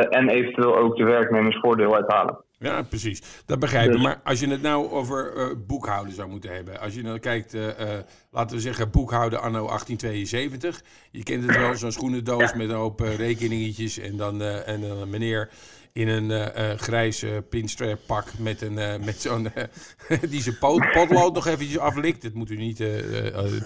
en 0.09 0.29
eventueel 0.29 0.77
ook 0.77 0.97
de 0.97 1.03
werknemers 1.03 1.59
voordeel 1.61 1.95
uit 1.95 2.11
halen. 2.11 2.44
Ja, 2.65 2.81
precies. 2.81 3.21
Dat 3.45 3.59
begrijp 3.59 3.85
ik. 3.85 3.91
Dus- 3.91 4.01
Maar 4.01 4.21
als 4.23 4.39
je 4.39 4.47
het 4.47 4.61
nou 4.61 4.91
over 4.91 5.35
eh, 5.35 5.45
boekhouden 5.67 6.13
zou 6.13 6.29
moeten 6.29 6.53
hebben. 6.53 6.79
Als 6.79 6.93
je 6.93 7.01
nou 7.01 7.19
kijkt, 7.19 7.53
eh, 7.53 7.97
eh, 7.97 8.03
laten 8.31 8.55
we 8.55 8.61
zeggen 8.61 8.91
boekhouden 8.91 9.41
anno 9.41 9.67
1872. 9.67 10.83
Je 11.11 11.23
kent 11.23 11.43
het 11.47 11.57
wel, 11.57 11.75
zo'n 11.75 11.91
schoenendoos 11.91 12.53
met 12.53 12.69
een 12.69 12.75
hoop 12.75 12.99
rekeningetjes. 12.99 13.97
En 13.97 14.17
dan, 14.17 14.41
en 14.41 14.81
dan 14.81 14.97
een 14.97 15.09
meneer 15.09 15.49
in 15.93 16.07
een 16.07 16.79
grijs 16.79 17.23
eh, 17.23 17.31
pinstrap 17.49 17.99
pak 18.05 18.25
met, 18.37 18.61
een, 18.61 18.73
met 19.03 19.21
zo'n... 19.21 19.47
die 20.29 20.41
zijn 20.41 20.57
pot, 20.57 20.91
potlood 20.91 21.33
nog 21.33 21.47
eventjes 21.47 21.77
aflikt. 21.77 22.21
Dat 22.21 22.33
moet 22.33 22.49
u 22.49 22.57
niet 22.57 22.77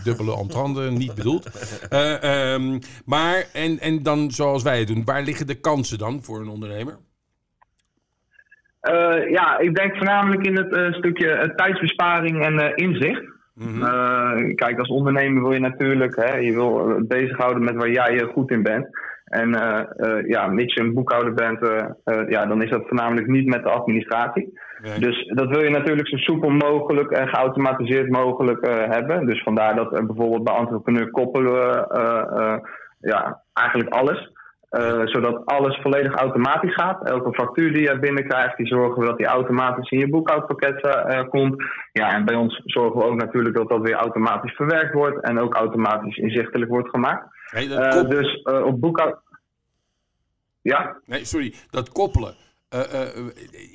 dubbele 0.04 0.38
entrande, 0.38 0.92
niet 0.92 1.16
bedoeld. 1.16 1.46
Eh, 1.90 2.54
ehm, 2.54 2.80
maar, 3.06 3.48
en, 3.54 3.80
en 3.80 4.04
dan 4.04 4.32
zoals 4.32 4.64
wij 4.64 4.80
het 4.80 4.88
doen, 4.88 5.06
waar 5.06 5.24
liggen 5.24 5.48
de 5.48 5.56
kansen 5.56 5.98
dan 5.98 6.24
voor 6.24 6.42
een 6.42 6.50
ondernemer? 6.50 6.98
Eh, 8.90 9.30
ja, 9.30 9.58
ik 9.60 9.76
denk 9.76 9.96
voornamelijk 9.96 10.46
in 10.46 10.58
het 10.58 10.74
eh, 10.74 10.94
stukje 10.94 11.32
eh, 11.32 11.50
tijdsbesparing 11.56 12.46
en 12.46 12.76
inzicht. 12.76 13.24
Mhm. 13.54 14.56
Kijk, 14.56 14.80
als 14.80 14.90
ondernemer 14.90 15.42
wil 15.42 15.54
je 15.54 15.60
natuurlijk, 15.60 16.16
hè, 16.16 16.36
je 16.36 16.54
wil 16.54 17.02
bezighouden 17.08 17.64
met 17.64 17.76
waar 17.76 17.92
jij 17.92 18.30
goed 18.34 18.52
in 18.52 18.64
bent. 18.64 18.88
En 19.26 19.50
ja, 20.28 20.48
mits 20.48 20.74
je 20.74 20.82
een 20.82 20.94
boekhouder 20.94 21.34
bent, 21.34 21.60
ja, 22.30 22.46
dan 22.46 22.62
is 22.62 22.70
dat 22.70 22.88
voornamelijk 22.88 23.28
niet 23.28 23.48
met 23.48 23.64
de 23.64 23.70
administratie. 23.70 24.60
Nee. 24.82 25.00
Dus 25.00 25.26
dat 25.36 25.50
wil 25.50 25.64
je 25.64 25.70
natuurlijk 25.70 26.08
zo 26.08 26.18
soepel 26.18 26.50
mogelijk 26.50 27.12
en 27.12 27.28
geautomatiseerd 27.28 28.10
mogelijk 28.10 28.66
hebben. 28.90 29.26
Dus 29.26 29.44
vandaar 29.44 29.76
dat 29.76 29.90
bijvoorbeeld 29.90 30.44
bij 30.44 30.56
entrepreneur 30.56 31.10
koppelen 31.10 31.88
ja, 33.00 33.44
eigenlijk 33.54 33.90
alles. 33.90 34.32
Eh, 34.70 35.02
zodat 35.06 35.46
alles 35.46 35.80
volledig 35.82 36.14
automatisch 36.16 36.74
gaat. 36.74 37.10
Elke 37.10 37.34
factuur 37.34 37.74
die 37.74 37.82
je 37.82 38.00
binnenkrijgt, 38.00 38.58
die 38.58 38.68
zorgen 38.68 39.02
we 39.02 39.08
dat 39.08 39.18
die 39.18 39.26
automatisch 39.26 39.90
in 39.90 40.00
je 40.00 40.10
boekhoudpakket 40.10 40.82
eh, 40.82 41.30
komt. 41.30 41.64
Ja, 41.92 42.14
en 42.14 42.26
bij 42.26 42.36
ons 42.36 42.62
zorgen 42.66 43.00
we 43.00 43.06
ook 43.06 43.16
natuurlijk 43.16 43.56
dat 43.56 43.70
dat 43.70 43.82
weer 43.82 43.94
automatisch 43.96 44.56
verwerkt 44.56 44.94
wordt 44.94 45.24
en 45.24 45.40
ook 45.40 45.54
automatisch 45.56 46.18
inzichtelijk 46.18 46.72
wordt 46.72 46.90
gemaakt. 46.90 47.26
Hey, 47.46 47.70
Eh, 47.70 48.10
dus 48.10 48.42
eh, 48.42 48.66
op 48.66 48.80
boekhoud. 48.82 49.20
Ja? 50.62 50.98
Nee, 51.06 51.26
sorry, 51.26 51.54
dat 51.70 51.92
koppelen. 51.92 52.36
Eh, 52.70 52.94
eh, 52.94 53.18
eh, 53.18 53.26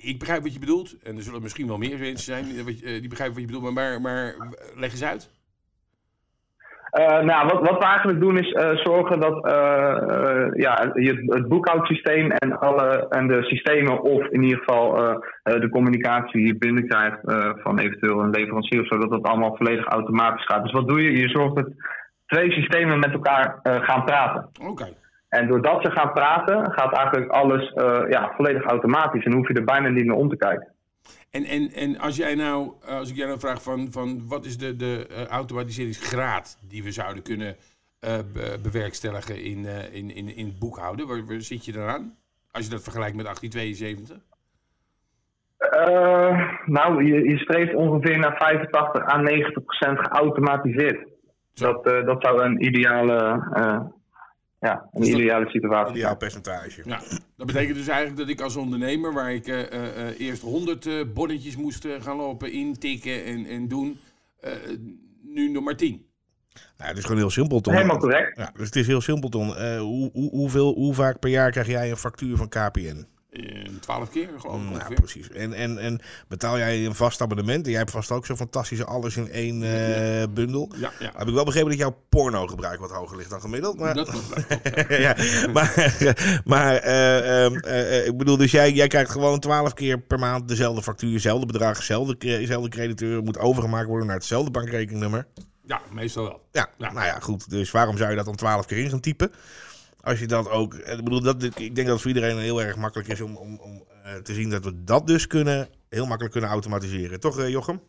ik 0.02 0.18
begrijp 0.18 0.42
wat 0.42 0.52
je 0.52 0.58
bedoelt. 0.58 0.96
En 1.02 1.16
er 1.16 1.22
zullen 1.22 1.42
misschien 1.42 1.66
wel 1.66 1.78
meer 1.78 1.98
mensen 1.98 2.24
zijn 2.24 2.44
die, 2.44 2.58
eh, 2.58 3.08
begrijpen 3.08 3.34
wat 3.34 3.50
je 3.50 3.52
bedoelt. 3.52 3.74
Maar, 3.74 4.00
maar 4.00 4.34
leg 4.74 4.90
eens 4.90 5.04
uit. 5.04 5.30
Uh, 6.98 7.20
nou, 7.20 7.46
wat, 7.46 7.68
wat 7.68 7.78
we 7.78 7.84
eigenlijk 7.84 8.20
doen 8.20 8.38
is 8.38 8.50
uh, 8.50 8.76
zorgen 8.76 9.20
dat 9.20 9.46
uh, 9.46 10.46
ja, 10.52 10.90
je, 10.94 11.24
het 11.26 11.48
boekhoudsysteem 11.48 12.30
en, 12.30 12.58
alle, 12.58 13.06
en 13.08 13.26
de 13.26 13.42
systemen, 13.42 14.02
of 14.02 14.26
in 14.26 14.42
ieder 14.42 14.58
geval 14.58 14.94
de 15.42 15.68
communicatie 15.68 16.46
je 16.46 16.56
binnenkrijgt 16.58 17.18
van 17.62 17.78
eventueel 17.78 18.20
een 18.20 18.30
leverancier 18.30 18.80
of 18.80 18.86
zo, 18.86 18.98
dat 18.98 19.10
dat 19.10 19.22
allemaal 19.22 19.56
volledig 19.56 19.86
automatisch 19.86 20.44
gaat. 20.44 20.62
Dus 20.62 20.72
wat 20.72 20.88
doe 20.88 21.02
je? 21.02 21.20
Je 21.20 21.28
zorgt 21.28 21.54
dat 21.54 21.68
twee 22.26 22.50
systemen 22.50 22.98
met 22.98 23.12
elkaar 23.12 23.58
gaan 23.62 24.04
praten. 24.04 24.48
Oké. 24.68 24.88
En 25.28 25.46
doordat 25.46 25.82
ze 25.82 25.90
gaan 25.90 26.12
praten, 26.12 26.72
gaat 26.72 26.96
eigenlijk 26.96 27.32
alles 27.32 27.72
ja, 28.08 28.32
volledig 28.36 28.64
automatisch 28.64 29.24
en 29.24 29.32
hoef 29.32 29.48
je 29.48 29.54
er 29.54 29.64
bijna 29.64 29.88
niet 29.88 30.06
meer 30.06 30.16
om 30.16 30.28
te 30.28 30.36
kijken. 30.36 30.73
En, 31.34 31.44
en, 31.44 31.72
en 31.72 31.98
als 31.98 32.16
jij 32.16 32.34
nou, 32.34 32.72
als 32.86 33.10
ik 33.10 33.16
jij 33.16 33.26
nou 33.26 33.38
vraag 33.38 33.62
van, 33.62 33.88
van 33.90 34.28
wat 34.28 34.44
is 34.44 34.58
de, 34.58 34.76
de 34.76 35.06
uh, 35.10 35.24
automatiseringsgraad 35.24 36.58
die 36.68 36.82
we 36.82 36.92
zouden 36.92 37.22
kunnen 37.22 37.56
uh, 38.00 38.18
bewerkstelligen 38.62 39.42
in, 39.42 39.58
uh, 39.58 39.94
in, 39.94 40.14
in, 40.14 40.36
in 40.36 40.46
het 40.46 40.58
boekhouden, 40.58 41.06
waar, 41.06 41.26
waar, 41.26 41.40
zit 41.40 41.64
je 41.64 41.72
dan 41.72 41.88
aan? 41.88 42.16
Als 42.50 42.64
je 42.64 42.70
dat 42.70 42.82
vergelijkt 42.82 43.16
met 43.16 43.24
1872? 43.24 44.32
nou, 46.66 47.04
je, 47.04 47.28
je 47.28 47.38
streeft 47.38 47.74
ongeveer 47.74 48.18
naar 48.18 48.36
85 48.36 49.12
à 49.12 49.16
90 49.16 49.64
procent 49.64 49.98
geautomatiseerd. 49.98 51.08
Dat, 51.54 51.84
dat 51.84 52.22
zou 52.22 52.42
een 52.42 52.64
ideale 52.64 53.42
ja, 54.64 54.88
een 54.92 55.00
dus 55.00 55.10
ideale 55.10 55.48
situatie. 55.48 55.94
Ideaal 55.94 56.16
percentage. 56.16 56.82
Ja, 56.84 57.00
dat 57.36 57.46
betekent 57.46 57.76
dus 57.76 57.88
eigenlijk 57.88 58.18
dat 58.18 58.28
ik 58.28 58.40
als 58.40 58.56
ondernemer, 58.56 59.12
waar 59.12 59.32
ik 59.32 59.46
uh, 59.46 59.58
uh, 59.58 60.20
eerst 60.20 60.42
100 60.42 60.86
uh, 60.86 61.04
bonnetjes 61.14 61.56
moest 61.56 61.86
gaan 62.00 62.16
lopen, 62.16 62.52
intikken 62.52 63.24
en, 63.24 63.46
en 63.46 63.68
doen, 63.68 63.98
nu 65.22 65.50
nog 65.50 65.64
maar 65.64 65.76
10. 65.76 66.06
Nou, 66.76 66.88
het 66.88 66.98
is 66.98 67.04
gewoon 67.04 67.18
heel 67.18 67.30
simpel, 67.30 67.60
Ton. 67.60 67.74
Helemaal 67.74 67.98
correct. 67.98 68.36
Ja, 68.36 68.50
dus 68.56 68.66
het 68.66 68.76
is 68.76 68.86
heel 68.86 69.00
simpel, 69.00 69.28
Ton. 69.28 69.46
hoe, 69.78 70.10
hoe, 70.12 70.30
hoeveel, 70.30 70.74
hoe 70.74 70.94
vaak 70.94 71.18
per 71.18 71.30
jaar 71.30 71.50
krijg 71.50 71.66
jij 71.66 71.90
een 71.90 71.96
factuur 71.96 72.36
van 72.36 72.48
KPN? 72.48 73.06
Twaalf 73.80 74.10
keer, 74.10 74.28
geloof 74.38 74.60
ik. 74.62 74.88
Ja, 74.88 74.94
precies. 74.94 75.30
En, 75.30 75.52
en, 75.52 75.78
en 75.78 76.00
betaal 76.28 76.58
jij 76.58 76.86
een 76.86 76.94
vast 76.94 77.20
abonnement? 77.20 77.64
En 77.64 77.70
jij 77.70 77.78
hebt 77.78 77.90
vast 77.90 78.10
ook 78.10 78.26
zo'n 78.26 78.36
fantastische 78.36 78.84
alles 78.84 79.16
in 79.16 79.30
één 79.30 79.62
uh, 79.62 80.34
bundel. 80.34 80.72
Ja, 80.76 80.92
ja. 80.98 81.12
Heb 81.16 81.28
ik 81.28 81.34
wel 81.34 81.44
begrepen 81.44 81.70
dat 81.70 81.78
jouw 81.78 81.96
porno-gebruik 82.08 82.80
wat 82.80 82.90
hoger 82.90 83.16
ligt 83.16 83.30
dan 83.30 83.40
gemiddeld. 83.40 83.78
Maar... 83.78 83.94
Dat 83.94 84.08
ja, 84.88 85.16
maar, 85.52 85.94
maar 86.44 86.86
uh, 86.86 87.50
uh, 87.50 88.06
ik 88.06 88.16
bedoel, 88.16 88.36
dus 88.36 88.50
jij, 88.50 88.72
jij 88.72 88.86
krijgt 88.86 89.10
gewoon 89.10 89.40
twaalf 89.40 89.74
keer 89.74 89.98
per 89.98 90.18
maand 90.18 90.48
dezelfde 90.48 90.82
factuur, 90.82 91.12
dezelfde 91.12 91.46
bedrag, 91.46 91.76
dezelfde, 91.76 92.16
dezelfde 92.16 92.68
crediteur. 92.68 93.22
Moet 93.22 93.38
overgemaakt 93.38 93.88
worden 93.88 94.06
naar 94.06 94.16
hetzelfde 94.16 94.50
bankrekeningnummer. 94.50 95.26
Ja, 95.66 95.80
meestal 95.92 96.22
wel. 96.22 96.40
Ja, 96.52 96.68
ja, 96.78 96.92
nou 96.92 97.06
ja, 97.06 97.18
goed. 97.20 97.50
Dus 97.50 97.70
waarom 97.70 97.96
zou 97.96 98.10
je 98.10 98.16
dat 98.16 98.24
dan 98.24 98.36
twaalf 98.36 98.66
keer 98.66 98.78
in 98.78 98.90
gaan 98.90 99.00
typen? 99.00 99.32
Als 100.04 100.18
je 100.18 100.26
dat 100.26 100.50
ook. 100.50 100.74
Ik 100.74 101.04
bedoel, 101.04 101.22
dat, 101.22 101.42
ik 101.42 101.74
denk 101.74 101.76
dat 101.76 101.86
het 101.86 102.00
voor 102.00 102.10
iedereen 102.14 102.38
heel 102.38 102.62
erg 102.62 102.76
makkelijk 102.76 103.08
is 103.08 103.20
om, 103.20 103.36
om, 103.36 103.58
om 103.60 103.84
uh, 104.06 104.14
te 104.22 104.32
zien 104.32 104.50
dat 104.50 104.64
we 104.64 104.84
dat 104.84 105.06
dus 105.06 105.26
kunnen, 105.26 105.68
heel 105.88 106.06
makkelijk 106.06 106.32
kunnen 106.32 106.50
automatiseren. 106.50 107.20
Toch, 107.20 107.38
uh, 107.38 107.48
Jochem? 107.48 107.80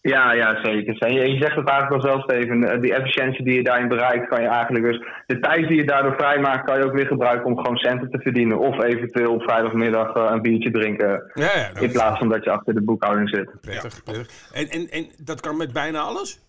Ja, 0.00 0.32
ja, 0.32 0.64
zeker. 0.64 0.98
En 0.98 1.14
je, 1.14 1.32
je 1.32 1.42
zegt 1.42 1.56
het 1.56 1.68
eigenlijk 1.68 2.02
al 2.02 2.10
zelf, 2.10 2.22
Steven. 2.22 2.80
Die 2.80 2.94
efficiëntie 2.94 3.44
die 3.44 3.54
je 3.54 3.62
daarin 3.62 3.88
bereikt, 3.88 4.28
kan 4.28 4.42
je 4.42 4.48
eigenlijk 4.48 4.84
dus. 4.84 5.06
De 5.26 5.38
tijd 5.38 5.68
die 5.68 5.76
je 5.76 5.84
daardoor 5.84 6.14
vrijmaakt, 6.14 6.64
kan 6.64 6.78
je 6.78 6.84
ook 6.84 6.92
weer 6.92 7.06
gebruiken 7.06 7.46
om 7.46 7.56
gewoon 7.56 7.76
centen 7.76 8.10
te 8.10 8.20
verdienen. 8.20 8.58
Of 8.58 8.82
eventueel 8.82 9.32
op 9.34 9.42
vrijdagmiddag 9.42 10.16
uh, 10.16 10.30
een 10.30 10.42
biertje 10.42 10.70
drinken. 10.70 11.30
Ja, 11.34 11.50
ja, 11.54 11.80
in 11.80 11.92
plaats 11.92 12.18
van 12.18 12.28
dat 12.28 12.44
je 12.44 12.50
achter 12.50 12.74
de 12.74 12.82
boekhouding 12.82 13.28
zit. 13.28 13.60
Prettig, 13.60 13.94
ja. 13.94 14.02
prettig. 14.04 14.50
En, 14.52 14.68
en, 14.68 14.88
en 14.88 15.06
dat 15.24 15.40
kan 15.40 15.56
met 15.56 15.72
bijna 15.72 16.00
alles? 16.00 16.40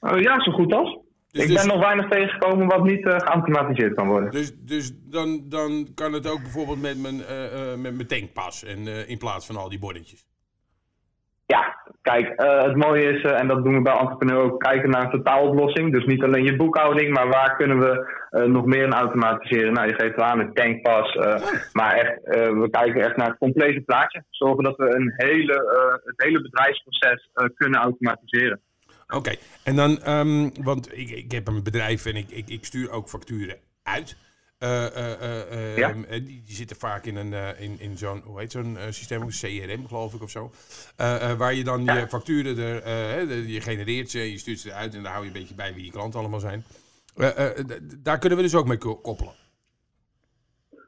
ja, 0.00 0.40
zo 0.40 0.52
goed 0.52 0.72
als. 0.72 1.09
Dus, 1.32 1.42
ik 1.42 1.48
ben 1.48 1.56
dus- 1.56 1.72
nog 1.72 1.80
weinig 1.80 2.08
tegengekomen 2.08 2.66
wat 2.66 2.84
niet 2.84 3.06
uh, 3.06 3.14
geautomatiseerd 3.16 3.94
kan 3.94 4.08
worden. 4.08 4.30
Dus, 4.30 4.52
dus 4.64 4.92
dan, 5.10 5.42
dan 5.48 5.88
kan 5.94 6.12
het 6.12 6.30
ook 6.30 6.42
bijvoorbeeld 6.42 6.82
met 6.82 6.98
mijn, 7.02 7.14
uh, 7.14 7.70
uh, 7.72 7.76
met 7.78 7.94
mijn 7.94 8.06
tankpas 8.06 8.64
en, 8.64 9.08
in 9.08 9.18
plaats 9.18 9.46
van 9.46 9.56
al 9.56 9.68
die 9.68 9.78
bordetjes? 9.78 10.28
Ja, 11.46 11.76
kijk, 12.02 12.32
het 12.66 12.76
mooie 12.76 13.02
is, 13.12 13.22
en 13.22 13.48
dat 13.48 13.64
doen 13.64 13.74
we 13.74 13.82
bij 13.82 13.98
Entrepreneur 13.98 14.42
ook, 14.42 14.60
kijken 14.60 14.90
naar 14.90 15.04
een 15.04 15.10
totaaloplossing. 15.10 15.92
Dus 15.92 16.04
niet 16.04 16.22
alleen 16.22 16.44
je 16.44 16.56
boekhouding, 16.56 17.14
maar 17.14 17.28
waar 17.28 17.56
kunnen 17.56 17.78
we 17.78 18.12
nog 18.46 18.64
meer 18.64 18.82
in 18.82 18.92
automatiseren? 18.92 19.72
Nou, 19.72 19.88
je 19.88 19.94
geeft 19.94 20.16
wel 20.16 20.24
aan 20.24 20.38
een 20.38 20.52
tankpas, 20.52 21.14
maar 21.72 21.94
echt, 21.94 22.20
we 22.54 22.68
kijken 22.70 23.02
echt 23.02 23.16
naar 23.16 23.28
het 23.28 23.38
complete 23.38 23.80
plaatje. 23.80 24.24
Zorgen 24.30 24.64
dat 24.64 24.76
we 24.76 24.94
een 24.94 25.12
hele, 25.16 25.54
het 26.04 26.22
hele 26.24 26.42
bedrijfsproces 26.42 27.30
kunnen 27.54 27.80
automatiseren. 27.80 28.60
Oké, 29.10 29.34
en 29.62 29.76
dan, 29.76 30.08
um, 30.08 30.52
want 30.62 30.98
ik, 30.98 31.10
ik 31.10 31.32
heb 31.32 31.46
een 31.46 31.62
bedrijf 31.62 32.06
en 32.06 32.16
ik, 32.16 32.30
ik, 32.30 32.48
ik 32.48 32.64
stuur 32.64 32.90
ook 32.90 33.08
facturen 33.08 33.56
uit. 33.82 34.16
Uh, 34.58 34.84
uh, 34.96 35.76
ja? 35.76 35.92
die, 36.08 36.42
die, 36.46 36.54
zitten 36.54 36.76
vaak 36.76 37.04
in, 37.04 37.16
een, 37.16 37.58
in, 37.58 37.76
in 37.80 37.96
zo'n, 37.96 38.22
hoe 38.24 38.40
heet 38.40 38.52
zo'n 38.52 38.76
systeem, 38.90 39.28
CRM 39.28 39.86
geloof 39.86 40.14
ik 40.14 40.22
of 40.22 40.30
zo. 40.30 40.50
waar 41.36 41.54
je 41.54 41.64
dan 41.64 41.84
ja. 41.84 41.96
je 41.96 42.08
facturen, 42.08 42.58
er, 42.58 43.36
je 43.36 43.60
genereert 43.60 44.10
ze, 44.10 44.30
je 44.30 44.38
stuurt 44.38 44.58
ze 44.58 44.68
eruit 44.68 44.94
en 44.94 45.02
daar 45.02 45.12
hou 45.12 45.24
je 45.24 45.30
een 45.30 45.40
beetje 45.40 45.54
bij 45.54 45.74
wie 45.74 45.84
je 45.84 45.90
klanten 45.90 46.20
allemaal 46.20 46.40
zijn. 46.40 46.64
daar 48.02 48.18
kunnen 48.18 48.38
we 48.38 48.44
dus 48.44 48.54
ook 48.54 48.66
mee 48.66 48.78
koppelen. 48.78 49.34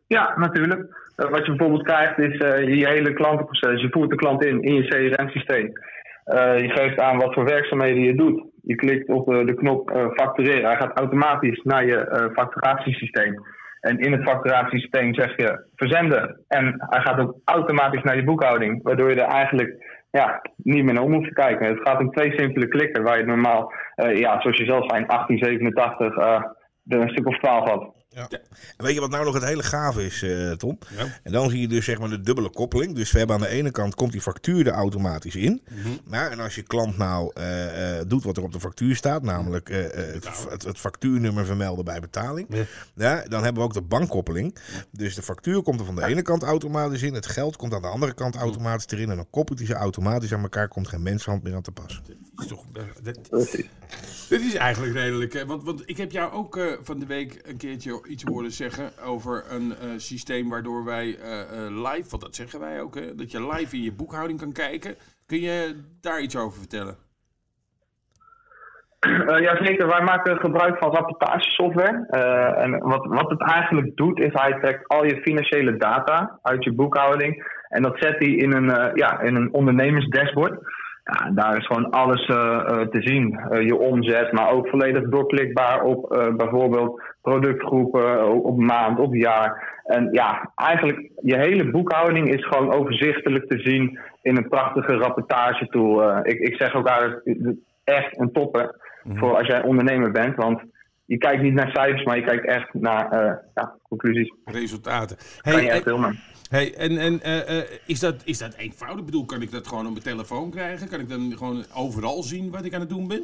Ja, 0.07 0.39
natuurlijk. 0.39 0.81
wat 1.17 1.47
je 1.47 1.55
bijvoorbeeld 1.55 1.85
krijgt 1.85 2.19
is 2.19 2.39
je 2.79 2.87
hele 2.87 3.13
klantenproces. 3.13 3.81
Je 3.81 3.91
voert 3.91 4.11
de 4.11 4.17
klant 4.17 4.45
in 4.45 4.63
in 4.63 4.75
je 4.75 4.89
CRM-systeem. 4.89 5.73
Uh, 6.27 6.59
je 6.59 6.71
geeft 6.71 6.99
aan 6.99 7.19
wat 7.19 7.35
voor 7.35 7.45
werkzaamheden 7.45 8.03
je 8.03 8.15
doet. 8.15 8.45
Je 8.63 8.75
klikt 8.75 9.09
op 9.09 9.33
uh, 9.33 9.47
de 9.47 9.55
knop 9.55 9.91
uh, 9.91 10.07
factureren. 10.15 10.65
Hij 10.65 10.77
gaat 10.77 10.99
automatisch 10.99 11.63
naar 11.63 11.87
je 11.87 12.31
facturatiesysteem. 12.35 13.43
En 13.81 13.99
in 13.99 14.13
het 14.13 14.23
facturatiesysteem 14.23 15.15
zeg 15.15 15.37
je 15.37 15.67
verzenden. 15.75 16.41
En 16.49 16.75
hij 16.79 17.01
gaat 17.01 17.21
ook 17.21 17.37
automatisch 17.45 18.03
naar 18.03 18.17
je 18.17 18.25
boekhouding. 18.25 18.83
Waardoor 18.83 19.11
je 19.11 19.21
er 19.21 19.35
eigenlijk 19.35 19.85
ja, 20.11 20.43
niet 20.57 20.85
meer 20.85 20.95
naar 20.95 21.03
om 21.03 21.13
hoeft 21.13 21.29
te 21.29 21.35
kijken. 21.35 21.67
Het 21.67 21.89
gaat 21.89 22.01
om 22.01 22.11
twee 22.11 22.33
simpele 22.39 22.69
klikken. 22.69 23.03
Waar 23.03 23.19
je 23.19 23.25
normaal, 23.25 23.73
ja, 23.95 24.41
zoals 24.41 24.57
je 24.57 24.65
zelf 24.65 24.85
zei, 24.87 25.01
in 25.01 25.07
1887 25.07 26.17
er 26.89 27.01
een 27.01 27.09
stuk 27.09 27.27
of 27.27 27.39
12 27.39 27.69
had. 27.69 27.95
Ja. 28.15 28.29
En 28.77 28.85
weet 28.85 28.95
je 28.95 29.01
wat 29.01 29.11
nou 29.11 29.25
nog 29.25 29.35
het 29.35 29.45
hele 29.45 29.63
gave 29.63 30.05
is, 30.05 30.23
uh, 30.23 30.53
Tom? 30.53 30.79
Ja. 30.97 31.21
En 31.23 31.33
dan 31.33 31.51
zie 31.51 31.61
je 31.61 31.69
dus 31.69 31.85
zeg 31.85 31.99
maar 31.99 32.09
de 32.09 32.21
dubbele 32.21 32.51
koppeling. 32.51 32.95
Dus 32.95 33.13
we 33.13 33.19
hebben 33.19 33.37
aan 33.37 33.43
de 33.43 33.49
ene 33.49 33.71
kant 33.71 33.95
komt 33.95 34.13
die 34.13 34.21
factuur 34.21 34.67
er 34.67 34.73
automatisch 34.73 35.37
in. 35.37 35.63
Mm 35.71 35.83
-hmm. 35.83 36.01
nou, 36.05 36.31
en 36.31 36.41
als 36.41 36.55
je 36.55 36.63
klant 36.63 36.99
nou 36.99 37.33
uh, 37.39 37.97
uh, 37.97 38.01
doet 38.07 38.25
wat 38.25 38.37
er 38.37 38.43
op 38.43 38.53
de 38.53 38.61
factuur 38.61 38.97
staat, 38.97 39.23
namelijk 39.23 39.69
het, 39.69 39.95
het, 40.49 40.65
het, 40.65 40.79
factuurnummer 40.79 41.47
vermelden 41.47 41.85
bij 41.85 42.01
betaling, 42.01 42.47
ja. 42.51 42.65
ja. 42.95 43.25
dan 43.29 43.43
hebben 43.43 43.63
we 43.63 43.69
ook 43.69 43.75
de 43.75 43.83
bankkoppeling. 43.83 44.57
Dus 44.91 45.15
de 45.15 45.23
factuur 45.23 45.63
komt 45.63 45.81
er 45.81 45.87
van 45.87 45.95
de 45.95 46.05
ene 46.05 46.23
kant 46.23 46.43
automatisch 46.43 47.03
in, 47.03 47.15
het 47.15 47.27
geld 47.27 47.57
komt 47.57 47.75
aan 47.75 47.83
de 47.83 47.89
andere 47.89 48.15
kant 48.15 48.37
automatisch 48.37 48.87
erin 48.87 49.11
en 49.11 49.17
dan 49.17 49.31
koppelt 49.31 49.59
hij 49.59 49.67
ze 49.67 49.75
automatisch 49.75 50.33
aan 50.33 50.43
elkaar, 50.43 50.69
komt 50.69 50.89
geen 50.89 51.03
menshand 51.03 51.43
meer 51.43 51.55
aan 51.55 51.63
te 51.63 51.73
pas. 51.73 52.03
Dat 52.07 52.45
is 52.45 52.47
toch, 52.47 52.65
dat, 52.73 53.53
dit 54.29 54.41
is 54.41 54.55
eigenlijk 54.55 54.95
redelijk, 54.95 55.33
hè? 55.33 55.47
Want, 55.47 55.65
want 55.65 55.83
ik 55.85 55.97
heb 55.97 56.11
jou 56.11 56.33
ook 56.33 56.79
van 56.83 56.99
de 56.99 57.07
week 57.07 57.41
een 57.43 57.57
keertje 57.57 58.02
iets 58.07 58.25
horen 58.25 58.51
zeggen 58.51 58.91
over 59.05 59.45
een 59.51 59.67
uh, 59.67 59.91
systeem 59.97 60.49
waardoor 60.49 60.85
wij 60.85 61.07
uh, 61.07 61.17
live, 61.69 62.11
want 62.11 62.23
dat 62.23 62.35
zeggen 62.35 62.61
wij 62.61 62.81
ook, 62.81 62.95
hè, 62.95 63.15
dat 63.15 63.31
je 63.31 63.47
live 63.47 63.77
in 63.77 63.83
je 63.83 63.93
boekhouding 63.93 64.41
kan 64.41 64.53
kijken. 64.53 64.95
Kun 65.27 65.41
je 65.41 65.81
daar 66.01 66.21
iets 66.21 66.37
over 66.37 66.59
vertellen? 66.59 66.97
Uh, 69.07 69.41
ja, 69.41 69.65
zeker. 69.65 69.87
Wij 69.87 70.03
maken 70.03 70.39
gebruik 70.39 70.79
van 70.79 70.91
rapportagesoftware. 70.91 72.07
En 72.57 72.79
wat, 72.79 73.07
wat 73.07 73.31
het 73.31 73.41
eigenlijk 73.41 73.97
doet, 73.97 74.19
is 74.19 74.33
hij 74.33 74.59
trekt 74.61 74.89
al 74.89 75.05
je 75.05 75.23
financiële 75.23 75.77
data 75.77 76.39
uit 76.43 76.65
je 76.65 76.73
boekhouding. 76.73 77.61
En 77.69 77.83
dat 77.83 77.99
zet 77.99 78.19
hij 78.19 78.29
in 78.29 78.53
een, 78.53 78.65
uh, 78.65 78.95
ja, 78.95 79.21
in 79.21 79.35
een 79.35 79.53
ondernemersdashboard. 79.53 80.59
Ja, 81.05 81.31
daar 81.31 81.57
is 81.57 81.67
gewoon 81.67 81.91
alles 81.91 82.27
te 82.27 82.99
zien. 83.01 83.41
je 83.67 83.77
omzet, 83.77 84.33
maar 84.33 84.51
ook 84.51 84.69
volledig 84.69 85.09
doorklikbaar 85.09 85.83
op 85.83 86.09
bijvoorbeeld 86.37 87.03
productgroepen, 87.23 88.33
op 88.45 88.59
maand, 88.59 88.99
op 88.99 89.15
jaar. 89.15 89.81
En 89.85 90.09
ja, 90.13 90.53
eigenlijk 90.55 91.11
je 91.23 91.37
hele 91.37 91.71
boekhouding 91.71 92.35
is 92.35 92.47
gewoon 92.47 92.73
overzichtelijk 92.73 93.49
te 93.49 93.59
zien 93.59 93.99
in 94.23 94.37
een 94.37 94.49
prachtige 94.49 94.95
rapportagetool. 94.95 96.03
Uh, 96.03 96.19
ik, 96.23 96.39
ik 96.39 96.57
zeg 96.57 96.75
ook 96.75 96.87
eigenlijk 96.87 97.57
echt 97.85 98.19
een 98.19 98.33
topper 98.33 98.81
mm 99.03 99.17
voor 99.17 99.37
als 99.37 99.47
jij 99.47 99.63
ondernemer 99.63 100.11
bent. 100.11 100.37
Want 100.37 100.63
je 101.05 101.19
kijkt 101.19 101.43
niet 101.43 101.55
naar 101.55 101.71
cijfers, 101.73 102.05
maar 102.05 102.17
je 102.17 102.25
kijkt 102.25 102.47
echt 102.47 102.75
naar 102.75 103.09
ja, 103.55 103.77
conclusies. 103.89 104.35
Resultaten. 104.45 105.17
Hey, 105.41 105.53
kan 105.53 105.63
je 105.63 105.71
echt 105.71 105.83
filmen. 105.83 106.19
Hey, 106.53 106.75
en 106.75 106.99
en 106.99 107.21
uh, 107.27 107.63
is, 107.87 108.01
dat, 108.01 108.23
is 108.25 108.39
dat 108.39 108.55
eenvoudig? 108.57 108.99
Ik 108.99 109.05
bedoel, 109.05 109.25
kan 109.25 109.43
ik 109.43 109.51
dat 109.51 109.67
gewoon 109.67 109.87
op 109.87 109.93
mijn 109.93 110.05
telefoon 110.05 110.51
krijgen? 110.51 110.89
Kan 110.89 111.01
ik 111.01 111.09
dan 111.09 111.33
gewoon 111.37 111.65
overal 111.75 112.23
zien 112.23 112.51
wat 112.51 112.65
ik 112.65 112.75
aan 112.75 112.81
het 112.81 112.89
doen 112.89 113.09
ben? 113.09 113.23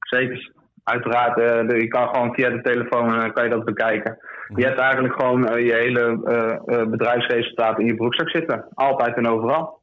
Zeker 0.00 0.52
uiteraard, 0.84 1.38
uh, 1.38 1.80
je 1.80 1.88
kan 1.88 2.08
gewoon 2.08 2.34
via 2.34 2.50
de 2.50 2.60
telefoon 2.60 3.32
kan 3.32 3.44
je 3.44 3.50
dat 3.50 3.64
bekijken. 3.64 4.18
Je 4.48 4.54
mhm. 4.54 4.62
hebt 4.62 4.78
eigenlijk 4.78 5.14
gewoon 5.14 5.62
je 5.64 5.72
hele 5.72 6.86
bedrijfsresultaat 6.90 7.78
in 7.78 7.86
je 7.86 7.94
broekzak 7.94 8.30
zitten. 8.30 8.64
Altijd 8.74 9.16
en 9.16 9.28
overal. 9.28 9.82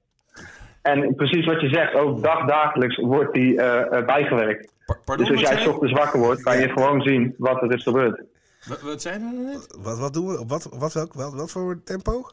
En 0.81 1.15
precies 1.15 1.45
wat 1.45 1.61
je 1.61 1.69
zegt, 1.69 1.93
ook 1.93 2.23
dagdagelijks 2.23 2.97
wordt 2.97 3.33
die 3.33 3.61
eh, 3.61 3.97
eh, 3.97 4.05
bijgewerkt. 4.05 4.73
Pardon, 5.05 5.25
Dus 5.25 5.35
als 5.35 5.49
jij 5.49 5.67
ochtends 5.67 5.93
wakker 5.93 6.19
wordt, 6.19 6.43
kan 6.43 6.59
je 6.59 6.69
gewoon 6.69 7.01
zien 7.01 7.35
wat 7.37 7.61
er 7.61 7.73
is 7.73 7.83
gebeurd. 7.83 8.23
Wat, 8.67 8.81
wat 8.81 9.01
nou 9.21 9.37
net? 9.43 9.75
Wat, 9.79 9.97
wat 9.97 10.13
doen 10.13 10.27
we? 10.27 10.39
Op 10.39 10.49
Wat, 10.49 10.67
wat, 10.71 10.93
welk, 10.93 11.13
wat, 11.13 11.33
wat 11.33 11.51
voor 11.51 11.81
tempo? 11.83 12.25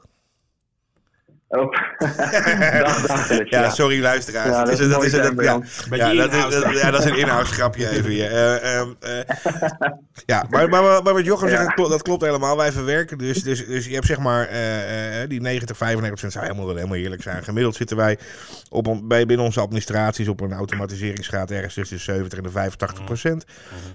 Dagdagelijks, 1.99 3.51
Ja, 3.51 3.61
ja. 3.63 3.71
sorry 3.71 4.01
luisteraars. 4.03 4.49
Ja, 4.49 4.65
dat 4.65 4.73
is 4.73 4.79
een- 4.79 4.89
zijn, 5.11 5.35
ja, 5.91 6.15
dat 6.15 6.33
is, 6.35 6.61
dat- 6.61 6.81
ja, 6.81 6.91
dat 6.91 7.05
is 7.05 7.11
een 7.11 7.19
inhoudsgrapje 7.19 7.89
even 7.89 8.11
hier. 8.11 8.31
Eh, 8.33 8.79
ehm, 8.79 8.89
eh, 9.01 9.21
ja, 10.27 10.45
maar, 10.51 10.69
maar, 10.69 11.03
maar 11.03 11.15
wat 11.15 11.25
Jochem 11.25 11.49
zegt, 11.49 11.65
dat 11.65 11.75
klopt, 11.75 11.91
dat 11.91 12.03
klopt 12.03 12.23
helemaal. 12.23 12.57
Wij 12.57 12.73
verwerken 12.73 13.19
dus, 13.19 13.43
dus, 13.43 13.67
dus 13.67 13.87
je 13.87 13.95
hebt 13.95 14.07
zeg 14.07 14.19
maar 14.19 14.47
eh, 14.49 15.23
eh, 15.23 15.29
die 15.29 15.41
90, 15.41 15.77
95 15.77 16.09
procent 16.21 16.33
zou 16.33 16.45
helemaal, 16.45 16.75
helemaal 16.77 16.97
eerlijk 17.05 17.23
zijn. 17.23 17.45
Gemiddeld 17.45 17.75
zitten 17.77 17.97
wij 17.97 18.19
op, 18.71 18.87
een- 18.87 19.09
bij, 19.09 19.27
binnen 19.27 19.47
onze 19.47 19.61
administraties 19.61 20.29
op 20.29 20.41
een 20.41 20.53
automatiseringsgraad 20.53 21.51
ergens 21.51 21.75
tussen 21.75 21.97
de 21.97 22.03
70 22.03 22.39
en 22.39 22.45
de 22.45 22.51
85 22.51 23.05
procent. 23.05 23.45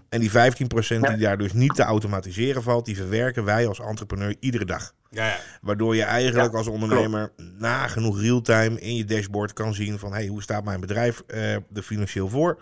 En 0.09 0.19
die 0.19 0.31
15 0.31 0.67
procent 0.67 1.07
die 1.07 1.17
daar 1.17 1.37
dus 1.37 1.53
niet 1.53 1.75
te 1.75 1.83
automatiseren 1.83 2.63
valt, 2.63 2.85
die 2.85 2.95
verwerken 2.95 3.43
wij 3.43 3.67
als 3.67 3.79
entrepreneur 3.79 4.35
iedere 4.39 4.65
dag. 4.65 4.93
Ja, 5.09 5.25
ja. 5.25 5.37
Waardoor 5.61 5.95
je 5.95 6.03
eigenlijk 6.03 6.53
als 6.53 6.67
ondernemer 6.67 7.31
nagenoeg 7.59 8.19
real-time 8.21 8.79
in 8.79 8.95
je 8.95 9.05
dashboard 9.05 9.53
kan 9.53 9.73
zien 9.73 9.99
van 9.99 10.13
hey, 10.13 10.27
hoe 10.27 10.41
staat 10.41 10.63
mijn 10.63 10.79
bedrijf 10.79 11.23
eh, 11.27 11.53
er 11.53 11.63
financieel 11.83 12.29
voor. 12.29 12.61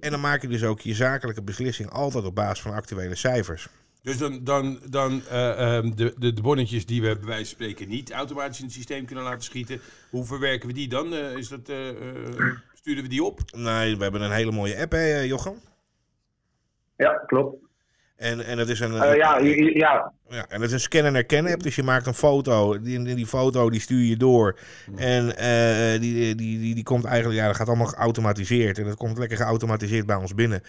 En 0.00 0.10
dan 0.10 0.20
maak 0.20 0.42
je 0.42 0.48
dus 0.48 0.64
ook 0.64 0.80
je 0.80 0.94
zakelijke 0.94 1.42
beslissing 1.42 1.90
altijd 1.90 2.24
op 2.24 2.34
basis 2.34 2.60
van 2.62 2.72
actuele 2.74 3.14
cijfers. 3.14 3.68
Dus 4.02 4.18
dan, 4.18 4.44
dan, 4.44 4.78
dan 4.90 5.22
eh, 5.26 5.76
ehm, 5.76 5.94
de, 5.94 6.14
de, 6.18 6.32
de 6.32 6.42
bonnetjes 6.42 6.86
die 6.86 7.02
we 7.02 7.16
bij 7.16 7.26
wijze 7.26 7.44
van 7.44 7.64
spreken 7.64 7.88
niet 7.88 8.12
automatisch 8.12 8.58
in 8.58 8.64
het 8.64 8.74
systeem 8.74 9.06
kunnen 9.06 9.24
laten 9.24 9.42
schieten. 9.42 9.80
Hoe 10.10 10.24
verwerken 10.24 10.68
we 10.68 10.74
die 10.74 10.88
dan? 10.88 11.14
Eh, 11.14 11.36
is 11.36 11.48
dat, 11.48 11.68
eh, 11.68 11.88
eh, 11.88 12.56
sturen 12.74 13.02
we 13.02 13.08
die 13.08 13.24
op? 13.24 13.40
Nee, 13.56 13.96
we 13.96 14.02
hebben 14.02 14.22
een 14.22 14.32
hele 14.32 14.52
mooie 14.52 14.80
app, 14.80 14.92
hè, 14.92 15.20
Jochem? 15.20 15.60
Ja, 16.96 17.12
klopt. 17.26 17.56
En, 18.22 18.44
en 18.46 18.56
dat 18.56 18.68
is 18.68 18.80
een, 18.80 18.92
Eh, 18.92 19.16
ja, 19.16 19.38
ja, 19.38 20.12
Ja, 20.28 20.46
en 20.48 20.58
dat 20.58 20.68
is 20.68 20.72
een 20.72 20.80
scan 20.80 21.04
en 21.04 21.14
herkennen 21.14 21.52
app. 21.52 21.62
Dus 21.62 21.74
je 21.74 21.82
maakt 21.82 22.06
een 22.06 22.14
foto. 22.14 22.82
Die, 22.82 23.02
die, 23.02 23.14
die 23.14 23.26
foto 23.26 23.70
die 23.70 23.80
stuur 23.80 24.04
je 24.04 24.16
door. 24.16 24.58
En 24.96 25.36
eh, 25.36 26.00
die, 26.00 26.34
die, 26.34 26.58
die, 26.58 26.74
die 26.74 26.84
komt 26.84 27.04
eigenlijk, 27.04 27.40
ja, 27.40 27.46
dat 27.46 27.56
gaat 27.56 27.68
allemaal 27.68 27.86
geautomatiseerd. 27.86 28.78
En 28.78 28.84
dat 28.84 28.96
komt 28.96 29.18
lekker 29.18 29.36
geautomatiseerd 29.36 30.06
bij 30.06 30.16
ons 30.16 30.34
binnen. 30.34 30.62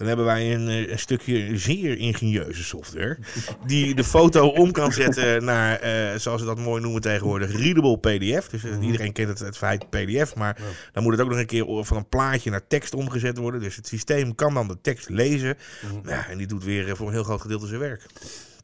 Dan 0.00 0.08
hebben 0.08 0.26
wij 0.26 0.54
een, 0.54 0.68
eh, 0.68 0.90
een 0.90 0.98
stukje 0.98 1.58
zeer 1.58 1.98
ingenieuze 1.98 2.64
software. 2.64 3.18
Die 3.66 3.94
de 3.94 4.04
foto 4.04 4.48
om 4.48 4.72
kan 4.72 4.92
zetten 4.92 5.44
naar, 5.44 5.78
eh, 5.80 6.18
zoals 6.18 6.40
we 6.40 6.46
dat 6.46 6.58
mooi 6.58 6.82
noemen 6.82 7.00
tegenwoordig, 7.00 7.56
readable 7.56 7.98
PDF. 7.98 8.48
Dus 8.48 8.64
eh, 8.64 8.70
iedereen 8.82 9.12
kent 9.12 9.28
het, 9.28 9.38
het 9.38 9.56
feit 9.56 9.90
PDF. 9.90 10.34
Maar 10.34 10.56
dan 10.92 11.02
moet 11.02 11.12
het 11.12 11.20
ook 11.20 11.28
nog 11.28 11.38
een 11.38 11.46
keer 11.46 11.84
van 11.84 11.96
een 11.96 12.08
plaatje 12.08 12.50
naar 12.50 12.66
tekst 12.66 12.94
omgezet 12.94 13.38
worden. 13.38 13.60
Dus 13.60 13.76
het 13.76 13.86
systeem 13.86 14.34
kan 14.34 14.54
dan 14.54 14.68
de 14.68 14.80
tekst 14.80 15.08
lezen. 15.08 15.56
Ja, 16.04 16.28
en 16.28 16.38
die 16.38 16.46
doet 16.46 16.64
weer 16.64 16.96
voor 17.00 17.08
een 17.08 17.14
heel 17.14 17.24
groot 17.24 17.40
gedeelte 17.40 17.66
zijn 17.66 17.80
werk. 17.80 18.06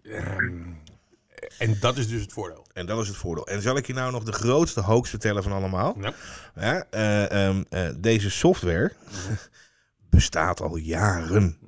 Ehm, 0.03 0.63
en 1.59 1.77
dat 1.81 1.97
is 1.97 2.09
dus 2.09 2.21
het 2.21 2.33
voordeel. 2.33 2.67
En 2.73 2.87
dat 2.87 3.03
is 3.03 3.09
het 3.09 3.17
voordeel. 3.17 3.47
En 3.47 3.63
zal 3.63 3.77
ik 3.77 3.87
je 3.87 3.93
nou 3.93 4.13
nog 4.13 4.25
de 4.25 4.33
grootste 4.33 4.81
hoax 4.81 5.11
vertellen 5.11 5.43
van 5.43 5.53
allemaal? 5.53 5.97
Ja. 6.01 6.13
Ja, 6.55 6.87
eh, 6.91 7.47
ehm, 7.49 7.63
eh, 7.69 7.89
deze 7.97 8.31
software 8.31 8.93
bestaat 10.11 10.61
al 10.61 10.77
jaren. 10.77 11.59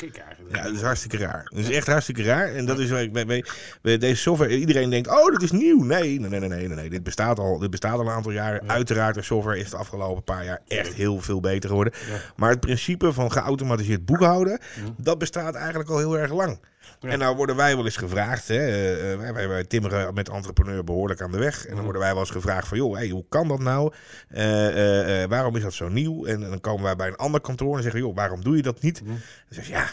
Ja, 0.00 0.06
dat 0.06 0.12
is 0.12 0.16
gek 0.16 0.24
eigenlijk. 0.24 0.56
Ja, 0.56 0.62
dat 0.62 0.72
is 0.72 0.82
hartstikke 0.82 1.16
raar. 1.16 1.44
Dat 1.44 1.58
is 1.58 1.70
echt 1.70 1.86
hartstikke 1.86 2.22
raar. 2.22 2.54
En 2.54 2.66
dat 2.66 2.78
is 2.78 2.90
waar 2.90 3.02
ik 3.02 3.12
bij, 3.12 3.26
bij, 3.26 3.44
bij 3.82 3.98
deze 3.98 4.22
software. 4.22 4.58
Iedereen 4.58 4.90
denkt: 4.90 5.08
oh, 5.08 5.32
dit 5.32 5.42
is 5.42 5.50
nieuw. 5.50 5.82
Nee, 5.82 6.20
nee, 6.20 6.30
nee, 6.30 6.40
nee, 6.40 6.48
nee. 6.48 6.68
nee. 6.68 6.90
Dit, 6.90 7.02
bestaat 7.02 7.38
al, 7.38 7.58
dit 7.58 7.70
bestaat 7.70 7.98
al 7.98 8.00
een 8.00 8.08
aantal 8.08 8.32
jaren. 8.32 8.68
Uiteraard, 8.68 9.14
de 9.14 9.22
software 9.22 9.58
is 9.58 9.70
de 9.70 9.76
afgelopen 9.76 10.22
paar 10.22 10.44
jaar 10.44 10.60
echt 10.68 10.94
heel 10.94 11.20
veel 11.20 11.40
beter 11.40 11.68
geworden. 11.68 11.92
Maar 12.36 12.50
het 12.50 12.60
principe 12.60 13.12
van 13.12 13.32
geautomatiseerd 13.32 14.04
boekhouden, 14.04 14.60
dat 14.96 15.18
bestaat 15.18 15.54
eigenlijk 15.54 15.90
al 15.90 15.98
heel 15.98 16.18
erg 16.18 16.32
lang. 16.32 16.58
En 17.00 17.18
nou 17.18 17.36
worden 17.36 17.56
wij 17.56 17.76
wel 17.76 17.84
eens 17.84 17.96
gevraagd, 17.96 18.48
hè, 18.48 18.54
eh, 18.54 19.12
eh, 19.12 19.18
wij, 19.18 19.32
wij, 19.32 19.48
wij 19.48 19.64
timmeren 19.64 20.14
met 20.14 20.28
entrepreneur 20.28 20.84
behoorlijk 20.84 21.20
aan 21.20 21.32
de 21.32 21.38
weg. 21.38 21.66
En 21.66 21.74
dan 21.74 21.84
worden 21.84 22.02
wij 22.02 22.12
wel 22.12 22.20
eens 22.20 22.30
gevraagd 22.30 22.68
van, 22.68 22.76
joh, 22.76 22.96
hey, 22.96 23.08
hoe 23.08 23.24
kan 23.28 23.48
dat 23.48 23.58
nou? 23.58 23.92
Eh, 24.28 25.24
waarom 25.24 25.56
is 25.56 25.62
dat 25.62 25.72
zo 25.72 25.88
nieuw? 25.88 26.24
En, 26.24 26.40
dan 26.40 26.60
komen 26.60 26.82
wij 26.82 26.96
bij 26.96 27.08
een 27.08 27.16
ander 27.16 27.40
kantoor 27.40 27.76
en 27.76 27.82
zeggen, 27.82 28.00
joh, 28.00 28.14
waarom 28.14 28.42
doe 28.42 28.56
je 28.56 28.62
dat 28.62 28.80
niet? 28.80 29.02
Dan 29.04 29.18
zeg 29.48 29.66
je, 29.66 29.72
ja, 29.72 29.88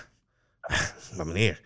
maar 1.18 1.28
meneer, 1.28 1.62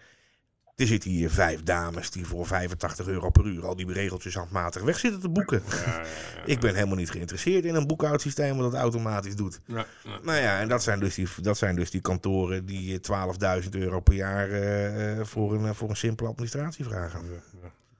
er 0.79 0.87
zitten 0.87 1.09
hier 1.09 1.29
vijf 1.29 1.63
dames 1.63 2.11
die 2.11 2.25
voor 2.25 2.45
85 2.45 3.07
euro 3.07 3.29
per 3.29 3.45
uur 3.45 3.65
al 3.65 3.75
die 3.75 3.93
regeltjes 3.93 4.35
handmatig 4.35 4.81
weg 4.81 4.99
zitten 4.99 5.21
te 5.21 5.29
boeken. 5.29 5.61
Ik 6.45 6.59
ben 6.59 6.75
helemaal 6.75 6.95
niet 6.95 7.11
geïnteresseerd 7.11 7.65
in 7.65 7.75
een 7.75 7.87
boekhoudsysteem 7.87 8.57
wat 8.57 8.71
dat 8.71 8.81
automatisch 8.81 9.35
doet. 9.35 9.59
Ja, 9.65 9.85
ja. 10.03 10.19
Nou 10.23 10.37
ja, 10.37 10.59
en 10.59 10.67
dat 10.67 10.83
zijn 10.83 10.99
dus 10.99 11.15
die, 11.15 11.27
dat 11.41 11.57
zijn 11.57 11.75
dus 11.75 11.91
die 11.91 12.01
kantoren 12.01 12.65
die 12.65 12.99
eh, 13.01 13.61
12.000 13.63 13.69
euro 13.69 13.99
per 13.99 14.13
jaar 14.13 14.49
eh, 14.49 15.19
eh, 15.19 15.25
voor, 15.25 15.53
een, 15.53 15.65
eh, 15.65 15.73
voor 15.73 15.89
een 15.89 15.95
simpele 15.95 16.29
administratie 16.29 16.85
vragen. 16.85 17.41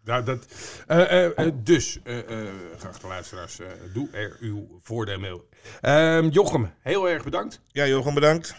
Nou, 0.04 0.24
dat, 0.24 0.48
eh, 0.88 1.26
eh, 1.26 1.38
eh, 1.38 1.54
dus, 1.56 2.00
eh 2.04 2.20
eh 2.20 2.54
geachte 2.78 3.08
luisteraars, 3.08 3.60
eh, 3.60 3.68
doe 3.94 4.10
er 4.12 4.38
uw 4.40 4.80
voordeel 4.82 5.20
mee. 5.20 5.42
Ehm, 5.82 6.28
Jochem, 6.28 6.74
heel 6.80 7.10
erg 7.10 7.24
bedankt. 7.24 7.62
Ja, 7.68 7.86
Jochem, 7.88 8.14
bedankt. 8.14 8.56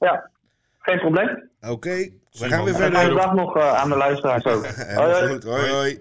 ja, 0.00 0.30
geen 0.78 0.98
probleem. 0.98 1.50
Oké, 1.68 1.90
we 2.32 2.48
gaan 2.48 2.64
weer 2.64 2.74
fijne 2.74 2.74
Fijne 2.74 2.98
verder. 2.98 3.14
dag 3.16 3.32
nog 3.34 3.56
eh, 3.56 3.74
aan 3.74 3.88
de 3.88 3.96
luisteraars 3.96 4.44
ook. 4.44 4.66
Hoi, 4.96 5.12
hoi. 5.12 5.28
goed. 5.32 5.44
Hoi, 5.44 5.70
hoi. 5.72 5.98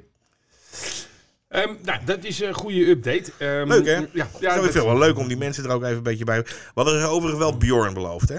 Ehm, 1.47 1.69
nou, 1.81 1.99
dat 2.05 2.23
is 2.23 2.39
een 2.41 2.53
goede 2.53 2.89
update. 2.89 3.31
Ehm, 3.37 3.67
Leuk, 3.67 3.85
hè? 3.85 3.91
Ja, 3.93 4.05
ja, 4.13 4.27
dat- 4.39 4.63
vind 4.63 4.73
het 4.73 4.83
wel 4.83 4.97
leuk 4.97 5.17
om 5.17 5.27
die 5.27 5.37
mensen 5.37 5.63
er 5.63 5.71
ook 5.71 5.83
even 5.83 5.95
een 5.97 6.03
beetje 6.03 6.23
bij... 6.23 6.41
We 6.41 6.49
hadden 6.73 6.99
er 7.01 7.07
overigens 7.07 7.39
wel 7.39 7.57
Bjorn 7.57 7.93
beloofd, 7.93 8.29
hè? 8.29 8.37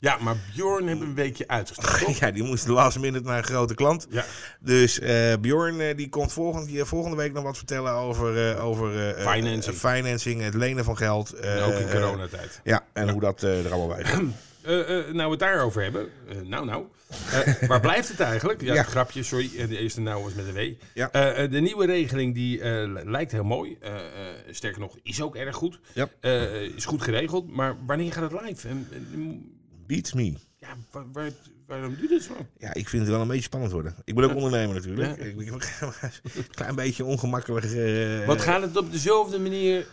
ja, 0.00 0.16
maar 0.20 0.36
Bjorn 0.54 0.86
hebben 0.86 1.04
we 1.04 1.10
een 1.10 1.14
weekje 1.16 1.48
uitgesteld. 1.48 2.18
Ja, 2.18 2.30
die 2.30 2.42
moest 2.42 2.66
de 2.66 2.72
last 2.72 2.98
minute 2.98 3.24
naar 3.28 3.38
een 3.38 3.44
grote 3.44 3.74
klant. 3.74 4.06
Ja. 4.10 4.24
Dus 4.60 4.98
eh 5.00 5.32
Bjorn 5.40 5.80
eh, 5.80 5.96
die 5.96 6.08
komt 6.08 6.32
volgend, 6.32 6.66
die, 6.68 6.84
volgende 6.84 7.16
week 7.16 7.32
nog 7.32 7.42
wat 7.44 7.56
vertellen 7.56 7.92
over, 7.92 8.50
eh, 8.50 8.64
over 8.64 9.14
eh, 9.16 9.32
Financing. 9.32 9.76
financing, 9.76 10.42
het 10.42 10.54
lenen 10.54 10.84
van 10.84 10.96
geld. 10.96 11.32
eh, 11.32 11.66
ook 11.66 11.74
in 11.74 11.90
coronatijd. 11.90 12.60
ja, 12.64 12.84
en 12.92 13.08
hoe 13.08 13.20
dat 13.20 13.42
er 13.42 13.72
allemaal 13.72 13.96
bij 13.96 14.04
zit. 14.14 14.18
Eh, 14.68 14.98
eh, 14.98 15.04
nou, 15.14 15.24
we 15.24 15.30
het 15.30 15.38
daarover 15.38 15.82
hebben. 15.82 16.08
Eh, 16.28 16.36
nou, 16.44 16.64
nou. 16.66 16.84
Waar 17.68 17.80
blijft 17.80 18.08
het 18.08 18.20
eigenlijk? 18.20 18.60
Ja, 18.60 18.74
Ja. 18.74 18.82
grapje, 18.82 19.22
sorry. 19.22 19.50
De 19.68 19.78
eerste 19.78 20.00
nou 20.00 20.22
was 20.22 20.34
met 20.34 20.46
een 20.46 20.52
W. 20.54 20.72
Ja. 20.94 21.08
De 21.46 21.60
nieuwe 21.60 21.86
regeling 21.86 22.34
die 22.34 22.64
li- 22.64 23.02
lijkt 23.04 23.32
heel 23.32 23.44
mooi. 23.44 23.78
Sterker 24.50 24.80
nog, 24.80 24.96
is 25.02 25.22
ook 25.22 25.36
erg 25.36 25.56
goed. 25.56 25.78
Ja. 25.92 26.08
Is 26.76 26.84
goed 26.84 27.02
geregeld. 27.02 27.50
Maar 27.54 27.76
wanneer 27.86 28.12
gaat 28.12 28.30
het 28.32 28.42
live? 28.42 28.68
En, 28.68 28.88
Beats 29.86 30.12
me. 30.12 30.32
ja, 30.58 30.68
waar, 30.90 31.04
waar, 31.12 31.30
waarom 31.66 31.94
doe 31.94 32.02
je 32.02 32.08
dit 32.08 32.22
zo? 32.22 32.32
Ja, 32.58 32.74
ik 32.74 32.88
vind 32.88 33.02
het 33.02 33.10
wel 33.10 33.20
een 33.20 33.28
beetje 33.28 33.42
spannend 33.42 33.72
worden. 33.72 33.94
Ik 34.04 34.14
ben 34.14 34.24
ook 34.24 34.34
ondernemer 34.34 34.74
natuurlijk. 34.74 35.18
Ja. 35.18 35.24
Ik 35.24 35.36
ben 35.36 35.46
een 36.34 36.44
klein 36.50 36.74
beetje 36.74 37.04
ongemakkelijk. 37.04 37.66
Wat 38.26 38.40
gaat 38.40 38.62
het 38.62 38.76
op 38.76 38.92
dezelfde 38.92 39.38
manier 39.38 39.86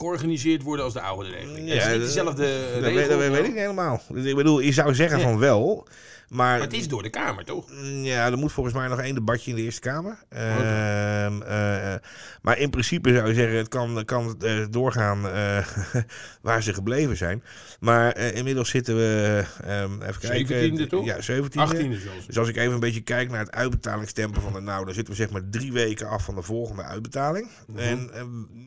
georganiseerd 0.00 0.62
worden 0.62 0.84
als 0.84 0.94
de 0.94 1.00
oude 1.00 1.30
regeling? 1.30 1.68
Ja, 1.68 1.74
het 1.74 2.02
is 2.02 2.14
niet 2.14 2.24
dat- 2.24 2.38
regel. 2.38 2.80
weet, 2.94 3.08
dat 3.08 3.18
weet 3.18 3.38
ik 3.38 3.46
niet 3.46 3.54
helemaal. 3.54 4.02
Dus 4.08 4.24
ik 4.24 4.34
bedoel, 4.36 4.60
je 4.60 4.72
zou 4.72 4.94
zeggen 4.94 5.18
Ja. 5.18 5.24
van 5.24 5.38
wel. 5.38 5.86
Maar, 6.30 6.58
Maar 6.58 6.60
het 6.60 6.72
is 6.72 6.88
door 6.88 7.02
de 7.02 7.10
Kamer, 7.10 7.44
toch? 7.44 7.70
Ja, 8.02 8.30
er 8.30 8.38
moet 8.38 8.52
volgens 8.52 8.74
mij 8.74 8.88
nog 8.88 9.00
één 9.00 9.14
debatje 9.14 9.50
in 9.50 9.56
de 9.56 9.62
Eerste 9.62 9.80
Kamer. 9.80 10.18
Ehm, 10.28 11.42
eh, 11.42 11.94
maar 12.42 12.58
in 12.58 12.70
principe 12.70 13.14
zou 13.14 13.28
je 13.28 13.34
zeggen, 13.34 13.56
het 13.56 13.68
kan, 13.68 14.04
kan 14.04 14.40
eh, 14.40 14.64
doorgaan 14.70 15.28
eh, 15.28 15.66
waar 16.42 16.62
ze 16.62 16.74
gebleven 16.74 17.16
zijn. 17.16 17.42
Maar 17.80 18.18
inmiddels 18.18 18.68
zitten 18.68 18.96
we, 18.96 19.44
ehm, 19.64 20.02
even 20.02 20.20
kijken. 20.20 20.78
17e 20.78 20.86
toch? 20.86 21.04
Ja, 21.04 21.20
17e. 21.20 21.58
18e 21.58 22.00
zelfs. 22.00 22.26
Dus 22.26 22.38
als 22.38 22.48
ik 22.48 22.56
even 22.56 22.72
een 22.72 22.80
beetje 22.80 23.00
kijk 23.00 23.30
naar 23.30 23.40
het 23.40 23.52
uitbetalingstempo 23.52 24.40
van 24.40 24.52
de 24.52 24.60
nou, 24.60 24.84
dan 24.84 24.94
zitten 24.94 25.14
we 25.14 25.20
zeg 25.20 25.30
maar 25.30 25.48
drie 25.50 25.72
weken 25.72 26.08
af 26.08 26.24
van 26.24 26.34
de 26.34 26.42
volgende 26.42 26.82
uitbetaling. 26.82 27.50
Mhm. 27.66 27.78
En 27.78 28.10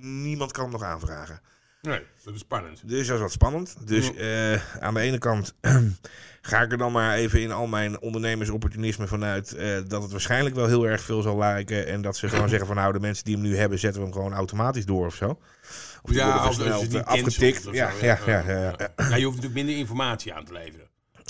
niemand 0.01 0.51
kan 0.51 0.63
hem 0.63 0.71
nog 0.71 0.83
aanvragen. 0.83 1.39
Nee, 1.87 2.01
dat 2.23 2.33
is 2.33 2.39
spannend. 2.39 2.81
Dus 2.85 3.07
dat 3.07 3.15
is 3.15 3.21
wat 3.21 3.31
spannend. 3.31 3.75
Dus 3.87 4.15
eh, 4.15 4.81
aan 4.83 4.93
de 4.93 4.99
ene 4.99 5.17
kant 5.17 5.53
ga 6.41 6.61
ik 6.61 6.71
er 6.71 6.77
dan 6.77 6.91
maar 6.91 7.15
even 7.15 7.41
in 7.41 7.51
al 7.51 7.67
mijn 7.67 8.01
ondernemersopportunisme 8.01 9.07
vanuit 9.07 9.53
eh, 9.53 9.77
dat 9.87 10.01
het 10.01 10.11
waarschijnlijk 10.11 10.55
wel 10.55 10.67
heel 10.67 10.87
erg 10.87 11.01
veel 11.01 11.21
zal 11.21 11.37
lijken. 11.37 11.87
En 11.87 12.01
dat 12.01 12.17
ze 12.17 12.29
gewoon 12.29 12.49
zeggen 12.53 12.67
van 12.67 12.75
nou, 12.75 12.93
de 12.93 12.99
mensen 12.99 13.23
die 13.23 13.33
hem 13.33 13.43
nu 13.43 13.57
hebben, 13.57 13.79
zetten 13.79 14.01
we 14.01 14.07
hem 14.07 14.15
gewoon 14.15 14.33
automatisch 14.33 14.85
door 14.85 15.05
of 15.05 15.15
zo. 15.15 15.29
Of 15.29 15.39
die 16.09 16.15
Ja, 16.15 16.31
als, 16.31 16.55
je 16.55 16.63
het 16.63 16.81
niet 16.81 16.93
eh, 16.93 17.03
afgetikt. 17.03 17.39
cancelt 17.39 17.67
of 17.67 17.73
Ja, 17.73 17.91
zo, 17.91 18.05
ja, 18.05 18.19
ja, 18.25 18.39
ja, 18.47 18.75
ja. 18.77 18.93
Ja, 19.09 19.15
je 19.15 19.25
hoeft 19.25 19.35
natuurlijk 19.35 19.53
minder 19.53 19.77
informatie 19.77 20.33
aan 20.33 20.45
te 20.45 20.53
leveren. 20.53 20.87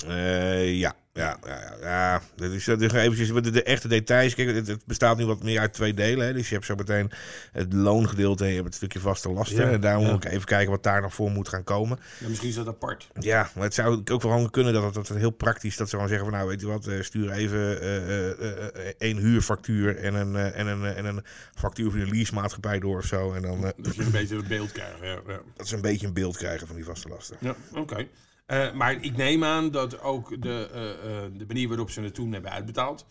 Eh, 0.08 0.74
ja. 0.74 0.96
Ja, 1.14 1.38
ja, 1.46 1.76
ja. 1.82 2.22
Dat 2.36 2.52
is, 2.52 2.66
dat 2.66 2.82
is 2.82 2.92
eventjes 2.92 3.32
de, 3.32 3.52
de 3.52 3.64
echte 3.64 3.88
details. 3.88 4.36
Kijk, 4.36 4.56
het, 4.56 4.68
het 4.68 4.86
bestaat 4.86 5.18
nu 5.18 5.26
wat 5.26 5.44
meer 5.44 5.60
uit 5.60 5.74
twee 5.74 5.94
delen. 5.94 6.26
Hè. 6.26 6.34
Dus 6.34 6.48
je 6.48 6.54
hebt 6.54 6.66
zo 6.66 6.76
meteen 6.76 7.12
het 7.52 7.74
loongedeelte 7.74 8.44
en 8.44 8.50
je 8.50 8.56
hebt 8.56 8.68
het 8.68 8.76
stukje 8.76 9.00
vaste 9.00 9.30
lasten. 9.30 9.66
Ja, 9.66 9.72
en 9.72 9.82
daar 9.82 10.00
ja. 10.00 10.12
moet 10.12 10.26
ik 10.26 10.32
even 10.32 10.46
kijken 10.46 10.72
wat 10.72 10.84
daar 10.84 11.02
nog 11.02 11.14
voor 11.14 11.32
moet 11.32 11.48
gaan 11.48 11.64
komen. 11.64 12.00
Ja, 12.20 12.28
misschien 12.28 12.50
is 12.50 12.56
dat 12.56 12.68
apart. 12.68 13.10
Ja, 13.20 13.50
maar 13.56 13.64
het 13.64 13.74
zou 13.74 14.02
ook 14.12 14.22
wel 14.22 14.50
kunnen 14.50 14.74
dat 14.74 14.84
het, 14.84 14.94
dat 14.94 15.08
het 15.08 15.18
heel 15.18 15.30
praktisch 15.30 15.78
dat 15.78 15.90
ze 15.90 15.96
gewoon 15.96 16.10
zeggen 16.10 16.28
van 16.30 16.38
nou 16.38 16.50
weet 16.50 16.62
je 16.62 16.68
wat, 16.68 16.88
eh, 16.88 17.02
stuur 17.02 17.32
even 17.32 17.82
eh, 17.82 18.30
eh, 18.30 18.94
één 18.98 19.18
huurfactuur 19.18 19.98
en 19.98 20.14
een, 20.14 20.36
en, 20.36 20.68
een, 20.68 20.86
en 20.96 21.06
een 21.06 21.24
factuur 21.56 21.92
voor 21.92 22.00
de 22.00 22.12
leasemaatschappij 22.12 22.80
door 22.80 22.98
of 22.98 23.06
zo. 23.06 23.34
En 23.34 23.42
dan 23.42 23.62
Dat 23.78 23.96
je 23.96 24.04
een 24.04 24.12
beetje 24.12 24.36
een 24.36 24.48
beeld 24.48 24.72
krijgt. 24.72 25.00
Ja, 25.02 25.20
ja. 25.28 25.40
dat 25.56 25.68
ze 25.68 25.76
een 25.76 25.82
beetje 25.82 26.08
een 26.08 26.14
beeld 26.14 26.38
krijgen 26.38 26.68
van 26.68 26.76
die 26.76 26.86
vaste 26.86 27.10
lasten. 27.10 27.38
Ja, 27.40 27.56
oké. 27.74 28.08
Eh, 28.46 28.72
maar 28.74 28.92
ik 29.04 29.18
neem 29.18 29.44
aan 29.44 29.72
dat 29.72 30.02
ook 30.02 30.42
de, 30.42 30.70
eh, 30.74 30.90
eh, 31.24 31.32
de 31.34 31.46
manier 31.48 31.68
waarop 31.68 31.90
ze 31.90 32.02
het 32.02 32.14
toen 32.14 32.34
hebben 32.34 32.52
uitbetaald, 32.52 33.06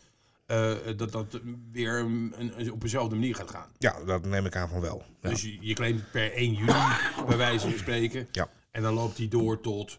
dat 0.97 1.13
dat 1.13 1.41
weer 1.73 1.99
een, 1.99 2.35
een- 2.39 2.73
op 2.73 2.81
dezelfde 2.81 3.15
manier 3.15 3.35
gaat 3.35 3.51
gaan. 3.51 3.69
Ja, 3.79 4.05
dat 4.05 4.25
neem 4.25 4.47
ik 4.47 4.57
aan 4.57 4.69
van 4.69 4.81
wel. 4.81 5.03
Ja. 5.21 5.29
Dus 5.29 5.43
je, 5.43 5.57
je 5.61 5.75
claimt 5.75 6.11
per 6.11 6.33
1 6.33 6.53
juli, 6.55 6.73
bij 7.29 7.37
wijze 7.37 7.69
van 7.69 7.79
spreken. 7.79 8.29
Ja. 8.33 8.49
En 8.71 8.83
dan 8.83 8.95
loopt 8.95 9.17
die 9.17 9.29
door 9.29 9.61
tot, 9.61 9.99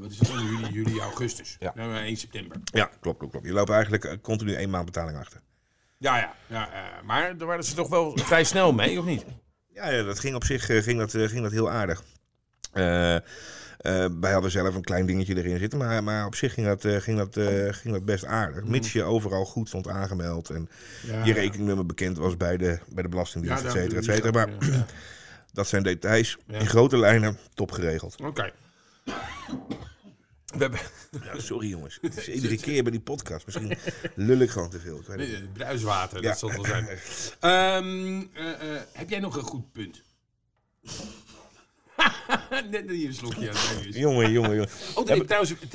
wat 0.00 0.10
is 0.10 0.18
het 0.18 0.28
juli, 0.28 0.72
juli, 0.72 1.00
augustus. 1.00 1.56
Ja. 1.58 1.72
Nou, 1.74 1.96
1 1.96 2.16
september. 2.16 2.56
Ja, 2.64 2.90
klopt, 3.00 3.18
klopt, 3.18 3.32
klopt. 3.32 3.46
Je 3.46 3.52
loopt 3.52 3.70
eigenlijk 3.70 4.18
continu 4.22 4.54
één 4.54 4.70
maand 4.70 4.84
betaling 4.84 5.18
achter. 5.18 5.40
Ja, 5.98 6.16
ja. 6.16 6.34
ja 6.48 6.90
maar 7.04 7.36
daar 7.36 7.46
waren 7.48 7.64
ze 7.64 7.74
toch 7.74 7.88
wel 7.88 8.16
vrij 8.18 8.44
snel 8.44 8.72
mee, 8.72 8.98
of 8.98 9.04
niet? 9.04 9.24
Ja, 9.68 9.90
ja 9.90 10.02
dat 10.02 10.18
ging 10.18 10.34
op 10.34 10.44
zich 10.44 10.64
ging 10.84 10.98
dat, 10.98 11.10
ging 11.10 11.42
dat 11.42 11.52
heel 11.52 11.70
aardig. 11.70 12.02
Eh, 12.72 13.16
eh, 13.82 14.06
wij 14.20 14.32
hadden 14.32 14.50
zelf 14.50 14.74
een 14.74 14.82
klein 14.82 15.06
dingetje 15.06 15.36
erin 15.36 15.58
zitten, 15.58 15.78
maar, 15.78 16.04
maar 16.04 16.26
op 16.26 16.34
zich 16.34 16.54
ging 16.54 16.66
dat, 16.66 16.84
eh, 16.84 16.96
ging, 16.96 17.18
dat, 17.18 17.36
eh, 17.36 17.72
ging 17.72 17.94
dat 17.94 18.04
best 18.04 18.24
aardig. 18.24 18.64
Mits 18.64 18.92
je 18.92 19.02
overal 19.02 19.44
goed 19.44 19.68
stond 19.68 19.88
aangemeld 19.88 20.50
en 20.50 20.68
Ja, 21.06 21.24
je 21.24 21.32
rekeningnummer 21.32 21.86
bekend 21.86 22.16
was 22.16 22.36
bij 22.36 22.56
de, 22.56 22.78
bij 22.88 23.02
de 23.02 23.08
Belastingdienst, 23.08 23.58
et 23.64 23.72
daar- 23.72 23.76
cetera, 23.82 23.98
et 23.98 24.04
cetera. 24.04 24.30
Maar 24.30 24.48
ja. 24.72 24.86
dat 25.52 25.68
zijn 25.68 25.82
details. 25.82 26.38
Ja. 26.46 26.58
In 26.58 26.66
grote 26.66 26.96
lijnen, 26.98 27.38
top 27.54 27.70
geregeld. 27.72 28.16
Oké. 28.20 28.52
We 30.46 30.58
hebben 30.58 30.80
Ja, 31.24 31.40
sorry 31.40 31.68
jongens, 31.68 31.98
het 32.00 32.16
is 32.16 32.28
iedere 32.36 32.56
keer 32.56 32.82
bij 32.82 32.92
die 32.92 33.00
podcast. 33.00 33.46
Misschien 33.46 33.76
lul 34.14 34.38
ik 34.38 34.50
gewoon 34.50 34.70
te 34.70 34.80
veel. 34.80 34.98
Ik 35.00 35.06
weet 35.06 35.18
niet. 35.18 35.52
Bruiswater, 35.52 36.22
Ja. 36.22 36.28
dat 36.28 36.38
zal 36.38 36.48
het 36.50 36.56
wel 36.56 36.66
zijn. 36.66 36.86
Ehm, 37.40 38.22
eh, 38.34 38.74
eh, 38.74 38.80
heb 38.92 39.10
jij 39.10 39.18
nog 39.20 39.36
een 39.36 39.42
goed 39.42 39.72
punt? 39.72 40.02
Net 42.70 42.90
hier 42.90 43.06
een 43.08 43.14
slokje 43.14 43.50
aan. 43.50 43.82
Jongen, 43.90 44.32
jongen, 44.32 44.50
jongen. 44.50 44.68
Oh, 44.94 45.06
nee, 45.06 45.24
trouwens, 45.24 45.54
het, 45.60 45.74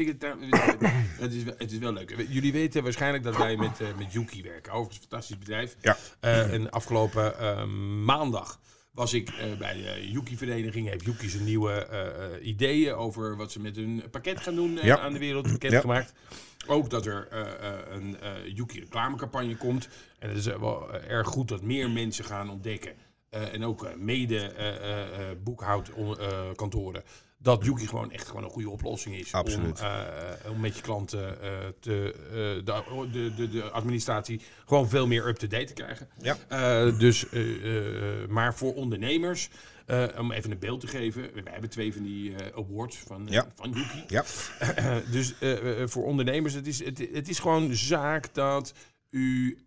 is, 1.33 1.43
wel- 1.43 1.53
het 1.57 1.71
is 1.71 1.77
wel 1.77 1.93
leuk. 1.93 2.25
Jullie 2.29 2.51
weten 2.51 2.83
waarschijnlijk 2.83 3.23
dat 3.23 3.37
wij 3.37 3.55
met, 3.57 3.81
eh, 3.81 3.87
met 3.97 4.13
Yuki 4.13 4.41
werken. 4.43 4.71
Overigens 4.71 4.97
een 5.03 5.09
fantastisch 5.09 5.37
bedrijf. 5.37 5.75
Ja. 5.81 5.97
Eh, 6.19 6.53
en 6.53 6.69
afgelopen 6.71 7.39
eh, 7.39 7.65
maandag 8.03 8.59
was 8.91 9.13
ik 9.13 9.29
eh, 9.29 9.57
bij 9.57 9.73
de 9.73 10.11
Yuki-vereniging. 10.11 10.89
Heeft 10.89 11.05
Yuki 11.05 11.29
zijn 11.29 11.43
nieuwe 11.43 11.87
ideeën 12.43 12.93
over 12.93 13.35
wat 13.37 13.51
ze 13.51 13.59
met 13.59 13.75
hun 13.75 14.03
pakket 14.11 14.39
gaan 14.41 14.55
doen 14.55 14.79
Ja. 14.81 14.99
aan 14.99 15.13
de 15.13 15.19
wereld 15.19 15.51
bekendgemaakt. 15.59 16.13
Ook 16.67 16.89
dat 16.89 17.05
er 17.05 17.27
een 17.91 18.17
Yuki-reclamecampagne 18.53 19.55
komt. 19.55 19.87
En 20.19 20.29
het 20.29 20.37
is 20.37 20.45
wel 20.45 20.93
erg 20.93 21.27
goed 21.27 21.47
dat 21.47 21.61
meer 21.61 21.89
mensen 21.89 22.25
gaan 22.25 22.49
ontdekken. 22.49 22.91
Eh, 23.29 23.53
en 23.53 23.63
ook 23.65 23.83
eh, 23.83 23.95
mede 23.95 24.39
eh, 24.39 25.31
boekhoudkantoren. 25.43 27.03
dat 27.37 27.65
Yuki 27.65 27.87
gewoon 27.87 28.11
echt 28.11 28.27
gewoon 28.27 28.43
een 28.43 28.49
goede 28.49 28.69
oplossing 28.69 29.15
is. 29.15 29.33
Absoluut. 29.33 29.81
Om, 30.45 30.51
om 30.51 30.59
met 30.59 30.75
je 30.75 30.81
klanten 30.81 31.37
te, 31.79 32.13
de, 32.63 32.83
de, 33.11 33.33
de, 33.35 33.49
de 33.49 33.63
administratie 33.63 34.41
gewoon 34.65 34.89
veel 34.89 35.07
meer 35.07 35.27
up-to-date 35.27 35.65
te 35.65 35.73
krijgen. 35.73 36.09
Ja. 36.21 36.91
Dus, 36.91 37.25
maar 38.29 38.55
voor 38.55 38.73
ondernemers, 38.73 39.49
om 40.17 40.31
even 40.31 40.51
een 40.51 40.59
beeld 40.59 40.79
te 40.79 40.87
geven. 40.87 41.21
We 41.33 41.41
hebben 41.43 41.69
twee 41.69 41.93
van 41.93 42.03
die 42.03 42.35
awards 42.55 42.97
van, 42.97 43.27
Ja. 43.29 43.47
van 43.55 43.71
Yuki. 43.71 44.03
Ja, 44.07 44.23
dus 45.11 45.33
voor 45.85 46.05
ondernemers, 46.05 46.53
het 46.53 46.67
is, 46.67 46.85
het, 46.85 47.07
het 47.13 47.29
is 47.29 47.39
gewoon 47.39 47.75
zaak 47.75 48.33
dat 48.33 48.73
u 49.09 49.57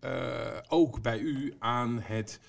ook 0.67 1.01
bij 1.01 1.19
u 1.19 1.53
aan 1.59 1.99
het 2.01 2.39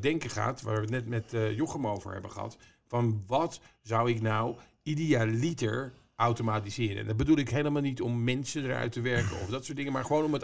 denken 0.00 0.30
gaat, 0.30 0.62
waar 0.62 0.74
we 0.74 0.80
het 0.80 0.90
net 0.90 1.06
met 1.06 1.34
eh 1.34 1.56
Jochem 1.56 1.86
over 1.86 2.12
hebben 2.12 2.30
gehad, 2.30 2.56
van 2.88 3.22
wat 3.26 3.60
zou 3.82 4.10
ik 4.10 4.20
nou 4.20 4.56
idealiter 4.82 5.92
automatiseren? 6.16 6.96
En 7.00 7.06
dat 7.06 7.16
bedoel 7.16 7.36
ik 7.38 7.48
helemaal 7.50 7.82
niet 7.82 8.00
om 8.00 8.24
mensen 8.24 8.64
eruit 8.64 8.92
te 8.92 9.00
werken 9.00 9.40
of 9.40 9.48
dat 9.48 9.64
soort 9.64 9.76
dingen, 9.76 9.92
maar 9.92 10.04
gewoon 10.04 10.24
om 10.24 10.32
het, 10.32 10.42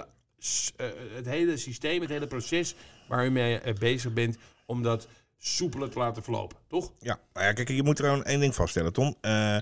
eh, 0.77 0.87
het 1.15 1.27
hele 1.27 1.57
systeem, 1.57 2.01
het 2.01 2.11
hele 2.11 2.27
proces 2.27 2.75
waar 3.09 3.27
u 3.27 3.31
mee 3.31 3.59
eh, 3.59 3.75
bezig 3.75 4.13
bent, 4.13 4.37
om 4.67 4.83
dat 4.83 5.09
soepeler 5.39 5.91
te 5.91 5.99
laten 5.99 6.23
verlopen, 6.23 6.57
toch? 6.69 6.93
Ja, 6.99 7.21
nou 7.33 7.47
ja, 7.47 7.53
kijk, 7.53 7.69
je 7.69 7.83
moet 7.83 7.99
er 7.99 8.05
gewoon 8.05 8.25
één 8.25 8.41
ding 8.41 8.55
vaststellen, 8.55 8.93
Tom. 8.93 9.17
Eh, 9.21 9.57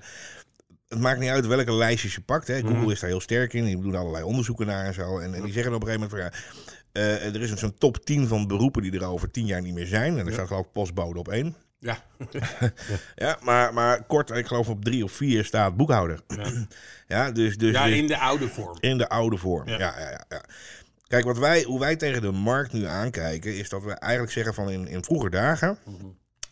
het 0.89 0.99
maakt 0.99 1.21
niet 1.21 1.29
uit 1.29 1.47
welke 1.47 1.73
lijstjes 1.73 2.15
je 2.15 2.21
pakt. 2.21 2.47
Hè. 2.47 2.61
Google 2.61 2.77
Mhm. 2.77 2.91
is 2.91 3.01
daar 3.01 3.11
heel 3.11 3.21
sterk 3.21 3.53
in. 3.53 3.65
Die 3.65 3.81
doen 3.81 3.95
allerlei 3.95 4.25
onderzoeken 4.25 4.67
naar 4.67 4.85
en 4.87 4.95
zo. 4.95 5.19
En, 5.19 5.35
en 5.35 5.43
die 5.43 5.53
zeggen 5.53 5.75
op 5.75 5.81
een 5.83 5.87
gegeven 5.89 6.09
moment 6.11 6.33
van 6.33 6.41
ja, 6.41 6.80
eh, 6.93 7.35
er 7.35 7.41
is 7.41 7.55
zo'n 7.55 7.75
top 7.79 8.05
10 8.05 8.27
van 8.27 8.47
beroepen 8.47 8.83
die 8.83 8.93
er 8.93 9.05
over 9.05 9.31
10 9.31 9.47
jaar 9.47 9.63
niet 9.63 9.75
meer 9.75 9.87
zijn. 9.87 10.19
En 10.19 10.27
er 10.27 10.33
staat 10.33 10.47
geloof 10.47 10.65
ik 10.65 10.73
postbode 10.73 11.19
op 11.19 11.29
één. 11.29 11.55
Ja. 11.79 11.99
Ja, 13.17 13.39
maar, 13.43 13.75
maar 13.75 14.03
kort, 14.05 14.31
ik 14.31 14.47
geloof 14.47 14.69
op 14.69 14.85
drie 14.85 15.05
of 15.05 15.13
vier 15.13 15.45
staat 15.45 15.77
boekhouder. 15.77 16.21
Ja. 16.27 16.53
Ja, 17.07 17.31
dus, 17.31 17.57
dus, 17.57 17.73
ja, 17.73 17.87
dus- 17.87 17.97
in 17.97 18.07
de 18.07 18.19
oude 18.19 18.49
vorm. 18.49 18.77
in 18.81 18.99
de 18.99 19.09
oude 19.09 19.37
vorm. 19.37 19.69
Ja. 19.69 19.79
Ja. 19.79 19.99
Ja, 19.99 20.11
ja, 20.11 20.25
ja, 20.29 20.45
Kijk, 21.07 21.25
wat 21.25 21.39
wij, 21.39 21.63
hoe 21.63 21.79
wij 21.79 21.97
tegen 21.97 22.23
de 22.23 22.31
markt 22.31 22.73
nu 22.73 22.85
aankijken, 22.85 23.57
is 23.57 23.69
dat 23.69 23.83
we 23.83 23.93
eigenlijk 23.93 24.33
zeggen 24.33 24.55
van 24.55 24.71
in, 24.71 24.89
in 24.89 25.05
vroeger 25.05 25.31
dagen. 25.31 25.79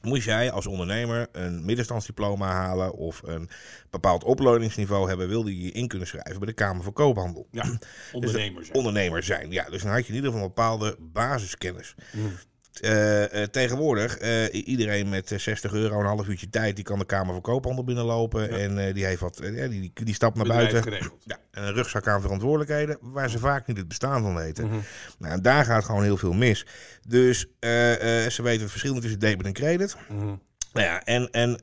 Moest 0.03 0.25
jij 0.25 0.51
als 0.51 0.67
ondernemer 0.67 1.29
een 1.33 1.65
middenstandsdiploma 1.65 2.53
halen 2.53 2.93
of 2.93 3.23
een 3.25 3.49
bepaald 3.91 4.25
opleidingsniveau 4.25 5.09
hebben, 5.09 5.29
wilde 5.29 5.57
je 5.57 5.63
je 5.65 5.73
in 5.73 5.89
kunnen 5.89 6.09
schrijven 6.09 6.39
bij 6.39 6.49
de 6.49 6.53
Kamer 6.53 6.83
van 6.83 6.93
Koophandel. 6.93 7.47
Ja, 7.51 7.79
ondernemers. 8.13 8.67
zijn. 8.67 8.79
Ondernemer 8.79 9.23
zijn, 9.23 9.51
ja. 9.51 9.71
Dus 9.71 9.83
dan 9.83 9.93
had 9.93 10.03
je 10.03 10.09
in 10.09 10.15
ieder 10.15 10.31
geval 10.31 10.47
een 10.47 10.55
bepaalde 10.55 10.97
basiskennis. 10.99 11.95
Mm. 12.13 12.33
Eh, 12.81 13.43
tegenwoordig, 13.43 14.19
eh, 14.19 14.67
iedereen 14.67 15.09
met 15.09 15.33
eh, 15.33 15.39
60 15.39 15.73
euro 15.73 16.01
een 16.01 16.07
half 16.07 16.27
uurtje 16.27 16.49
tijd, 16.49 16.77
die 16.77 16.85
kan 16.85 16.99
de 16.99 17.05
Kamer 17.05 17.33
van 17.33 17.43
Koophandel 17.43 17.85
binnenlopen. 17.85 18.51
En 18.51 18.93
die, 18.93 19.05
heeft 19.05 19.21
wat, 19.21 19.37
die, 19.37 19.69
die, 19.69 19.93
die 19.95 20.15
stapt 20.15 20.37
naar 20.37 20.45
Bedrijf 20.45 20.71
buiten. 20.71 20.93
geregeld. 20.93 21.23
Ja, 21.25 21.39
en 21.51 21.63
een 21.63 21.73
rugzak 21.73 22.07
aan 22.07 22.21
verantwoordelijkheden, 22.21 22.99
waar 23.01 23.31
ze 23.31 23.39
vaak 23.39 23.67
niet 23.67 23.77
het 23.77 23.89
bestaan 23.89 24.23
van 24.23 24.35
weten. 24.35 24.67
Mhm. 24.67 24.79
Nou, 25.19 25.33
en 25.33 25.43
daar 25.43 25.65
gaat 25.65 25.85
gewoon 25.85 26.03
heel 26.03 26.17
veel 26.17 26.33
mis. 26.33 26.67
Dus 27.07 27.47
ze 27.61 28.41
weten 28.43 28.63
het 28.63 28.71
verschil 28.71 29.01
tussen 29.01 29.19
debit 29.19 29.47
en 29.47 29.53
credit. 29.53 29.97
Mhm. 30.09 30.35
Nou 30.73 30.87
ja, 30.87 31.05
en, 31.05 31.31
en 31.31 31.61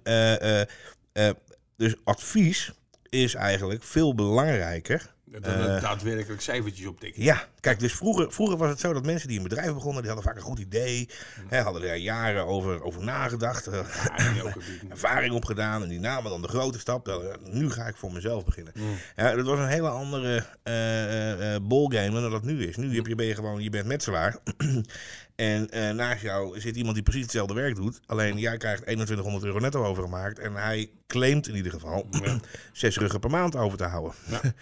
dus 1.78 1.96
advies 2.04 2.74
is 3.10 3.34
eigenlijk 3.34 3.84
veel 3.84 4.16
belangrijker. 4.16 5.15
Dan 5.28 5.44
Eh. 5.54 5.82
daadwerkelijk 5.82 6.42
cijfertjes 6.42 6.88
optikken. 6.88 7.24
Ja, 7.24 7.48
kijk, 7.60 7.80
dus 7.80 7.94
vroeger, 7.94 8.32
vroeger 8.32 8.58
was 8.58 8.70
het 8.70 8.80
zo 8.80 8.94
dat 8.94 9.06
mensen 9.06 9.28
die 9.28 9.38
een 9.38 9.44
bedrijf 9.44 9.74
begonnen, 9.74 10.02
die 10.04 10.12
hadden 10.12 10.30
vaak 10.32 10.36
een 10.40 10.48
goed 10.48 10.60
idee. 10.60 11.10
Mhm. 11.38 11.46
Hè, 11.48 11.62
hadden 11.62 11.84
er 11.90 11.96
jaren 11.96 12.46
over, 12.46 12.84
over 12.84 13.04
nagedacht. 13.04 13.68
eh, 13.68 13.80
Ja, 14.18 14.44
een- 14.46 14.90
ervaring 14.90 15.34
opgedaan 15.34 15.84
en 15.84 15.90
die 15.90 16.00
namen 16.00 16.32
dan 16.32 16.42
de 16.42 16.48
grote 16.48 16.80
stap. 16.80 17.08
eh, 17.08 17.16
Nu 17.44 17.72
ga 17.72 17.88
ik 17.88 17.96
voor 17.96 18.12
mezelf 18.14 18.46
beginnen. 18.46 18.74
Ja, 19.16 19.36
dat 19.36 19.46
was 19.46 19.60
een 19.60 19.68
hele 19.68 19.90
andere 19.90 20.46
eh, 20.64 21.56
eh, 21.56 21.62
ballgame 21.62 22.22
dan 22.22 22.32
dat 22.32 22.44
nu 22.44 22.64
is. 22.68 22.76
Nu 22.76 22.96
heb 22.96 23.08
je, 23.08 23.16
ben 23.16 23.26
je 23.26 23.36
gewoon, 23.36 23.64
je 23.64 23.70
bent 23.70 23.86
metselaar. 23.88 24.38
en 25.36 25.70
naast 25.96 26.22
jou 26.22 26.60
zit 26.60 26.76
iemand 26.76 26.94
die 26.96 27.04
precies 27.04 27.22
hetzelfde 27.22 27.54
werk 27.54 27.76
doet. 27.76 28.00
Alleen 28.06 28.38
jij 28.38 28.58
krijgt 28.58 28.82
2100 28.84 29.46
euro 29.46 29.60
netto 29.60 29.84
overgemaakt. 29.86 30.40
En 30.40 30.54
hij 30.56 30.90
claimt 31.08 31.48
in 31.48 31.56
ieder 31.56 31.72
geval 31.72 32.08
zes 32.74 32.98
ruggen 32.98 33.20
per 33.20 33.30
maand 33.30 33.56
over 33.56 33.78
te 33.78 33.84
houden. 33.84 34.14
Ja. 34.30 34.42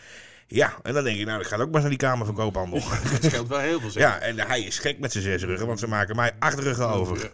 Ja, 0.47 0.73
en 0.83 0.93
dan 0.93 1.03
denk 1.03 1.17
je, 1.17 1.25
nou, 1.25 1.39
ik 1.41 1.47
ga 1.47 1.55
ook 1.55 1.61
maar 1.65 1.71
eens 1.73 1.81
naar 1.81 1.89
die 1.89 1.97
Kamer 2.07 2.25
van 2.25 2.35
Koophandel. 2.35 2.79
Dat 3.11 3.23
scheelt 3.23 3.47
wel 3.47 3.59
heel 3.59 3.79
veel. 3.79 3.89
zeg. 3.89 4.03
Ja, 4.07 4.19
en 4.19 4.39
hij 4.39 4.61
is 4.61 4.79
gek 4.79 4.99
met 4.99 5.11
zijn 5.11 5.23
zes 5.23 5.43
ruggen, 5.43 5.67
want 5.67 5.79
ze 5.79 5.87
maken 5.87 6.15
mij 6.15 6.31
acht 6.39 6.59
ruggen 6.59 6.87
over. 6.89 7.31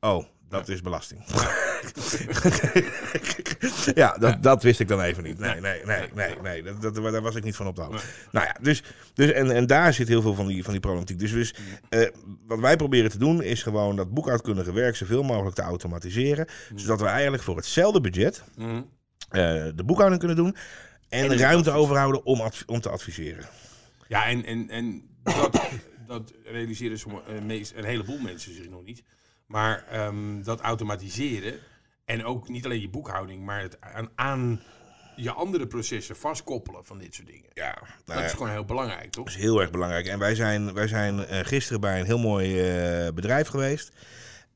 Oh, 0.00 0.24
dat 0.48 0.68
is 0.68 0.80
belasting. 0.80 1.24
ja, 3.94 4.16
dat, 4.18 4.42
dat 4.42 4.62
wist 4.62 4.80
ik 4.80 4.88
dan 4.88 5.00
even 5.00 5.22
niet. 5.22 5.38
Nee, 5.38 5.60
nee, 5.60 5.80
nee, 5.84 6.08
nee, 6.14 6.34
nee. 6.42 6.62
Dat, 6.62 6.82
dat, 6.82 6.94
daar 7.12 7.22
was 7.22 7.34
ik 7.34 7.44
niet 7.44 7.56
van 7.56 7.66
op 7.66 7.76
de 7.76 7.82
hoogte. 7.82 8.06
Nou 8.32 8.46
ja, 8.46 8.56
dus, 8.60 8.82
dus 9.14 9.30
en, 9.32 9.50
en 9.50 9.66
daar 9.66 9.94
zit 9.94 10.08
heel 10.08 10.22
veel 10.22 10.34
van 10.34 10.46
die, 10.46 10.62
van 10.62 10.72
die 10.72 10.80
problematiek. 10.80 11.18
Dus, 11.18 11.32
dus 11.32 11.54
wat 12.46 12.58
wij 12.60 12.76
proberen 12.76 13.10
te 13.10 13.18
doen, 13.18 13.42
is 13.42 13.62
gewoon 13.62 13.96
dat 13.96 14.10
boekhoudkundige 14.14 14.72
werk 14.72 14.96
zoveel 14.96 15.22
mogelijk 15.22 15.54
te 15.56 15.62
automatiseren. 15.62 16.46
Zodat 16.74 17.00
we 17.00 17.06
eigenlijk 17.06 17.42
voor 17.42 17.56
hetzelfde 17.56 18.00
budget 18.00 18.42
Mhm. 18.56 18.82
eh, 19.30 19.42
de 19.74 19.84
boekhouding 19.84 20.18
kunnen 20.20 20.36
doen. 20.36 20.56
En, 21.10 21.36
ruimte 21.36 21.70
overhouden 21.70 22.24
om, 22.24 22.50
om 22.66 22.80
te 22.80 22.88
adviseren. 22.88 23.48
Ja, 24.08 24.26
en, 24.26 24.44
en, 24.44 24.68
en 24.68 25.08
dat, 25.22 25.60
dat 26.06 26.32
realiseren 26.44 26.98
sommige, 26.98 27.32
eh, 27.32 27.42
meest, 27.42 27.72
een 27.76 27.84
heleboel 27.84 28.18
mensen 28.18 28.54
zich 28.54 28.68
nog 28.68 28.84
niet. 28.84 29.02
Maar 29.46 29.84
ehm, 29.88 30.42
dat 30.42 30.60
automatiseren 30.60 31.54
en 32.04 32.24
ook 32.24 32.48
niet 32.48 32.64
alleen 32.64 32.80
je 32.80 32.88
boekhouding, 32.88 33.44
maar 33.44 33.60
het 33.60 33.80
aan, 33.80 34.10
aan 34.14 34.62
je 35.16 35.32
andere 35.32 35.66
processen 35.66 36.16
vastkoppelen 36.16 36.84
van 36.84 36.98
dit 36.98 37.14
soort 37.14 37.26
dingen. 37.26 37.50
Ja, 37.52 37.74
nou 37.80 37.86
Dat 38.04 38.16
ja, 38.16 38.24
is 38.24 38.32
gewoon 38.32 38.50
heel 38.50 38.64
belangrijk, 38.64 39.10
toch? 39.10 39.24
dat 39.24 39.34
is 39.34 39.40
heel 39.40 39.60
erg 39.60 39.70
belangrijk. 39.70 40.06
En 40.06 40.18
wij 40.18 40.34
zijn, 40.34 40.74
wij 40.74 40.88
zijn 40.88 41.26
eh, 41.26 41.44
gisteren 41.44 41.80
bij 41.80 42.00
een 42.00 42.06
heel 42.06 42.18
mooi 42.18 42.60
eh, 42.60 43.12
bedrijf 43.12 43.48
geweest. 43.48 43.92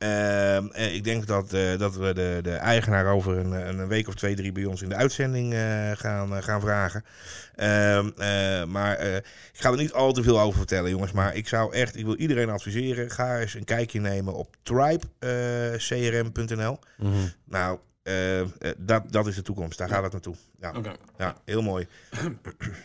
Ehm, 0.05 0.67
en 0.73 0.95
ik 0.95 1.05
denk 1.05 1.27
dat, 1.27 1.53
eh, 1.53 1.79
dat 1.79 1.97
we 1.97 2.15
de, 2.15 2.39
de 2.43 2.53
eigenaar 2.53 3.07
over 3.07 3.39
een, 3.39 3.53
een 3.53 3.89
week 3.89 4.09
of 4.09 4.15
twee, 4.15 4.35
drie 4.35 4.53
bij 4.53 4.65
ons 4.65 4.83
in 4.83 4.89
de 4.89 4.95
uitzending 4.95 5.53
eh, 5.53 5.91
gaan, 5.95 6.37
eh, 6.37 6.43
gaan 6.43 6.61
vragen. 6.61 7.05
Ehm, 7.55 8.11
eh, 8.17 8.65
maar 8.65 8.97
eh, 8.97 9.17
ik 9.17 9.25
ga 9.53 9.71
er 9.71 9.77
niet 9.77 9.93
al 9.93 10.13
te 10.13 10.23
veel 10.23 10.41
over 10.41 10.59
vertellen, 10.59 10.91
jongens. 10.91 11.13
Maar 11.13 11.35
ik 11.35 11.49
zou 11.49 11.75
echt, 11.75 11.97
ik 11.97 12.05
wil 12.05 12.17
iedereen 12.17 12.51
adviseren. 12.51 13.11
Ga 13.11 13.39
eens 13.39 13.55
een 13.55 13.65
kijkje 13.65 14.01
nemen 14.01 14.35
op 14.35 14.57
tribecrm.nl. 14.63 16.79
Nou, 17.45 17.79
eh, 18.05 18.41
eh, 18.41 18.49
dat, 18.77 19.13
dat 19.13 19.27
is 19.27 19.35
de 19.35 19.43
toekomst. 19.43 19.79
Daar 19.79 19.89
gaat 19.89 20.03
het 20.03 20.13
naartoe. 20.13 20.35
Ja, 20.61 20.73
ja 21.19 21.37
heel 21.45 21.63
mooi. 21.63 21.87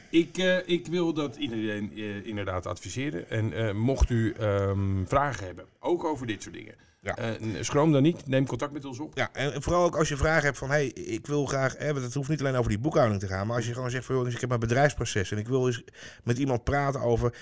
Ik, 0.09 0.37
eh, 0.37 0.67
ik 0.67 0.87
wil 0.87 1.13
dat 1.13 1.35
iedereen 1.35 1.93
inderdaad 2.25 2.65
adviseren. 2.65 3.29
En 3.29 3.77
mocht 3.77 4.09
u 4.09 4.33
ehm, 4.33 5.05
vragen 5.05 5.45
hebben, 5.45 5.65
ook 5.79 6.03
over 6.03 6.27
dit 6.27 6.41
soort 6.41 6.55
dingen. 6.55 6.75
Ja. 7.01 7.15
schroom 7.61 7.91
dan 7.91 8.01
niet, 8.01 8.27
neem 8.27 8.45
contact 8.45 8.71
met 8.71 8.85
ons 8.85 8.99
op. 8.99 9.17
Ja, 9.17 9.29
en 9.33 9.61
vooral 9.61 9.83
ook 9.83 9.97
als 9.97 10.09
je 10.09 10.17
vragen 10.17 10.43
hebt 10.43 10.57
van, 10.57 10.69
hey, 10.69 10.85
ik 10.87 11.27
wil 11.27 11.45
graag, 11.45 11.77
hè, 11.77 11.93
want 11.93 12.05
het 12.05 12.13
hoeft 12.13 12.29
niet 12.29 12.39
alleen 12.39 12.55
over 12.55 12.69
die 12.69 12.79
boekhouding 12.79 13.19
te 13.19 13.27
gaan, 13.27 13.47
maar 13.47 13.55
als 13.55 13.67
je 13.67 13.73
gewoon 13.73 13.89
zegt 13.89 14.05
van, 14.05 14.15
joh, 14.15 14.27
ik 14.27 14.39
heb 14.39 14.49
mijn 14.49 14.61
bedrijfsproces 14.61 15.31
en 15.31 15.37
ik 15.37 15.47
wil 15.47 15.67
eens 15.67 15.83
met 16.23 16.37
iemand 16.37 16.63
praten 16.63 17.01
over 17.01 17.33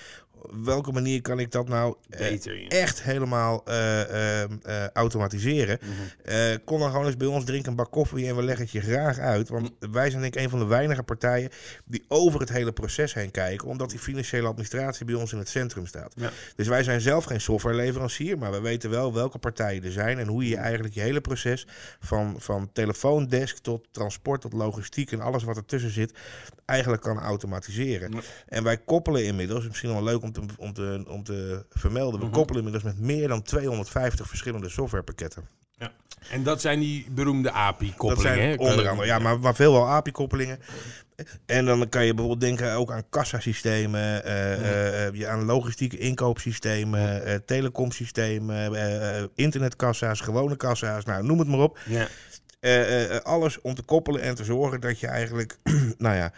welke 0.64 0.92
manier 0.92 1.22
kan 1.22 1.38
ik 1.38 1.52
dat 1.52 1.68
nou 1.68 1.94
eh, 2.10 2.18
Beter, 2.18 2.60
ja. 2.60 2.68
echt 2.68 3.02
helemaal 3.02 3.62
eh, 3.64 4.00
eh, 4.00 4.42
eh, 4.42 4.88
automatiseren. 4.92 5.78
Mhm. 5.82 6.58
Kom 6.64 6.78
dan 6.80 6.90
gewoon 6.90 7.06
eens 7.06 7.16
bij 7.16 7.26
ons, 7.26 7.44
drink 7.44 7.66
een 7.66 7.74
bak 7.74 7.90
koffie 7.90 8.28
en 8.28 8.36
we 8.36 8.42
leggen 8.42 8.64
het 8.64 8.72
je 8.72 8.80
graag 8.80 9.18
uit. 9.18 9.48
Want 9.48 9.70
wij 9.90 10.10
zijn 10.10 10.22
denk 10.22 10.34
ik 10.34 10.42
een 10.42 10.50
van 10.50 10.58
de 10.58 10.64
weinige 10.64 11.02
partijen 11.02 11.50
die 11.84 12.04
over 12.08 12.40
het 12.40 12.48
hele 12.48 12.72
proces 12.72 13.14
heen 13.14 13.30
kijken, 13.30 13.68
omdat 13.68 13.90
die 13.90 13.98
financiële 13.98 14.46
administratie 14.46 15.04
bij 15.04 15.14
ons 15.14 15.32
in 15.32 15.38
het 15.38 15.48
centrum 15.48 15.86
staat. 15.86 16.12
Ja. 16.16 16.30
Dus 16.56 16.68
wij 16.68 16.82
zijn 16.82 17.00
zelf 17.00 17.24
geen 17.24 17.40
softwareleverancier, 17.40 18.38
maar 18.38 18.50
we 18.50 18.60
weten 18.60 18.90
wel 18.90 19.14
welke 19.14 19.38
partijen 19.38 19.84
er 19.84 19.92
zijn 19.92 20.18
en 20.18 20.26
hoe 20.26 20.48
je 20.48 20.56
eigenlijk 20.56 20.94
je 20.94 21.00
hele 21.00 21.20
proces 21.20 21.66
van, 22.00 22.34
van 22.38 22.70
telefoondesk 22.72 23.56
tot 23.58 23.86
transport 23.90 24.40
tot 24.40 24.52
logistiek 24.52 25.12
en 25.12 25.20
alles 25.20 25.44
wat 25.44 25.56
ertussen 25.56 25.90
zit, 25.90 26.12
eigenlijk 26.64 27.02
kan 27.02 27.18
automatiseren. 27.18 28.12
Ja. 28.12 28.20
En 28.46 28.62
wij 28.62 28.78
koppelen 28.78 29.24
inmiddels, 29.24 29.68
misschien 29.68 29.92
wel 29.92 30.02
leuk 30.02 30.22
om 30.22 30.27
te, 30.32 30.40
om 30.56 30.72
te, 30.72 31.04
om 31.08 31.22
te 31.22 31.64
vermelden, 31.70 32.20
we 32.20 32.26
Mhm. 32.26 32.34
koppelen 32.34 32.64
inmiddels 32.64 32.94
met 32.94 33.04
meer 33.06 33.28
dan 33.28 33.42
250 33.42 34.28
verschillende 34.28 34.68
softwarepakketten. 34.68 35.48
Ja. 35.78 35.92
En 36.30 36.42
dat 36.42 36.60
zijn 36.60 36.80
die 36.80 37.06
beroemde 37.10 37.50
API-koppelingen. 37.50 38.58
onder 38.58 38.88
andere, 38.88 39.06
ja, 39.06 39.18
maar, 39.18 39.38
maar 39.40 39.54
veelal 39.54 39.88
API-koppelingen. 39.88 40.58
En 41.46 41.64
dan 41.64 41.88
kan 41.88 42.04
je 42.04 42.14
bijvoorbeeld 42.14 42.40
denken 42.40 42.74
ook 42.74 42.90
aan 42.90 43.08
kassasystemen, 43.08 44.00
je 45.16 45.26
aan 45.28 45.44
logistieke 45.44 45.98
inkoopsystemen, 45.98 47.44
telecomsystemen, 47.44 49.30
internetkassa's, 49.34 50.20
gewone 50.20 50.56
kassa's, 50.56 51.04
nou 51.04 51.24
noem 51.24 51.38
het 51.38 51.48
maar 51.48 51.58
op. 51.60 51.78
Ja. 51.86 52.08
Eh, 52.60 52.80
eh, 52.80 53.16
eh, 53.16 53.22
alles 53.22 53.60
om 53.60 53.74
te 53.74 53.82
koppelen 53.82 54.20
en 54.20 54.34
te 54.34 54.44
zorgen 54.44 54.80
dat 54.80 55.00
je 55.00 55.06
eigenlijk, 55.06 55.58
nou 55.98 56.16
ja, 56.16 56.32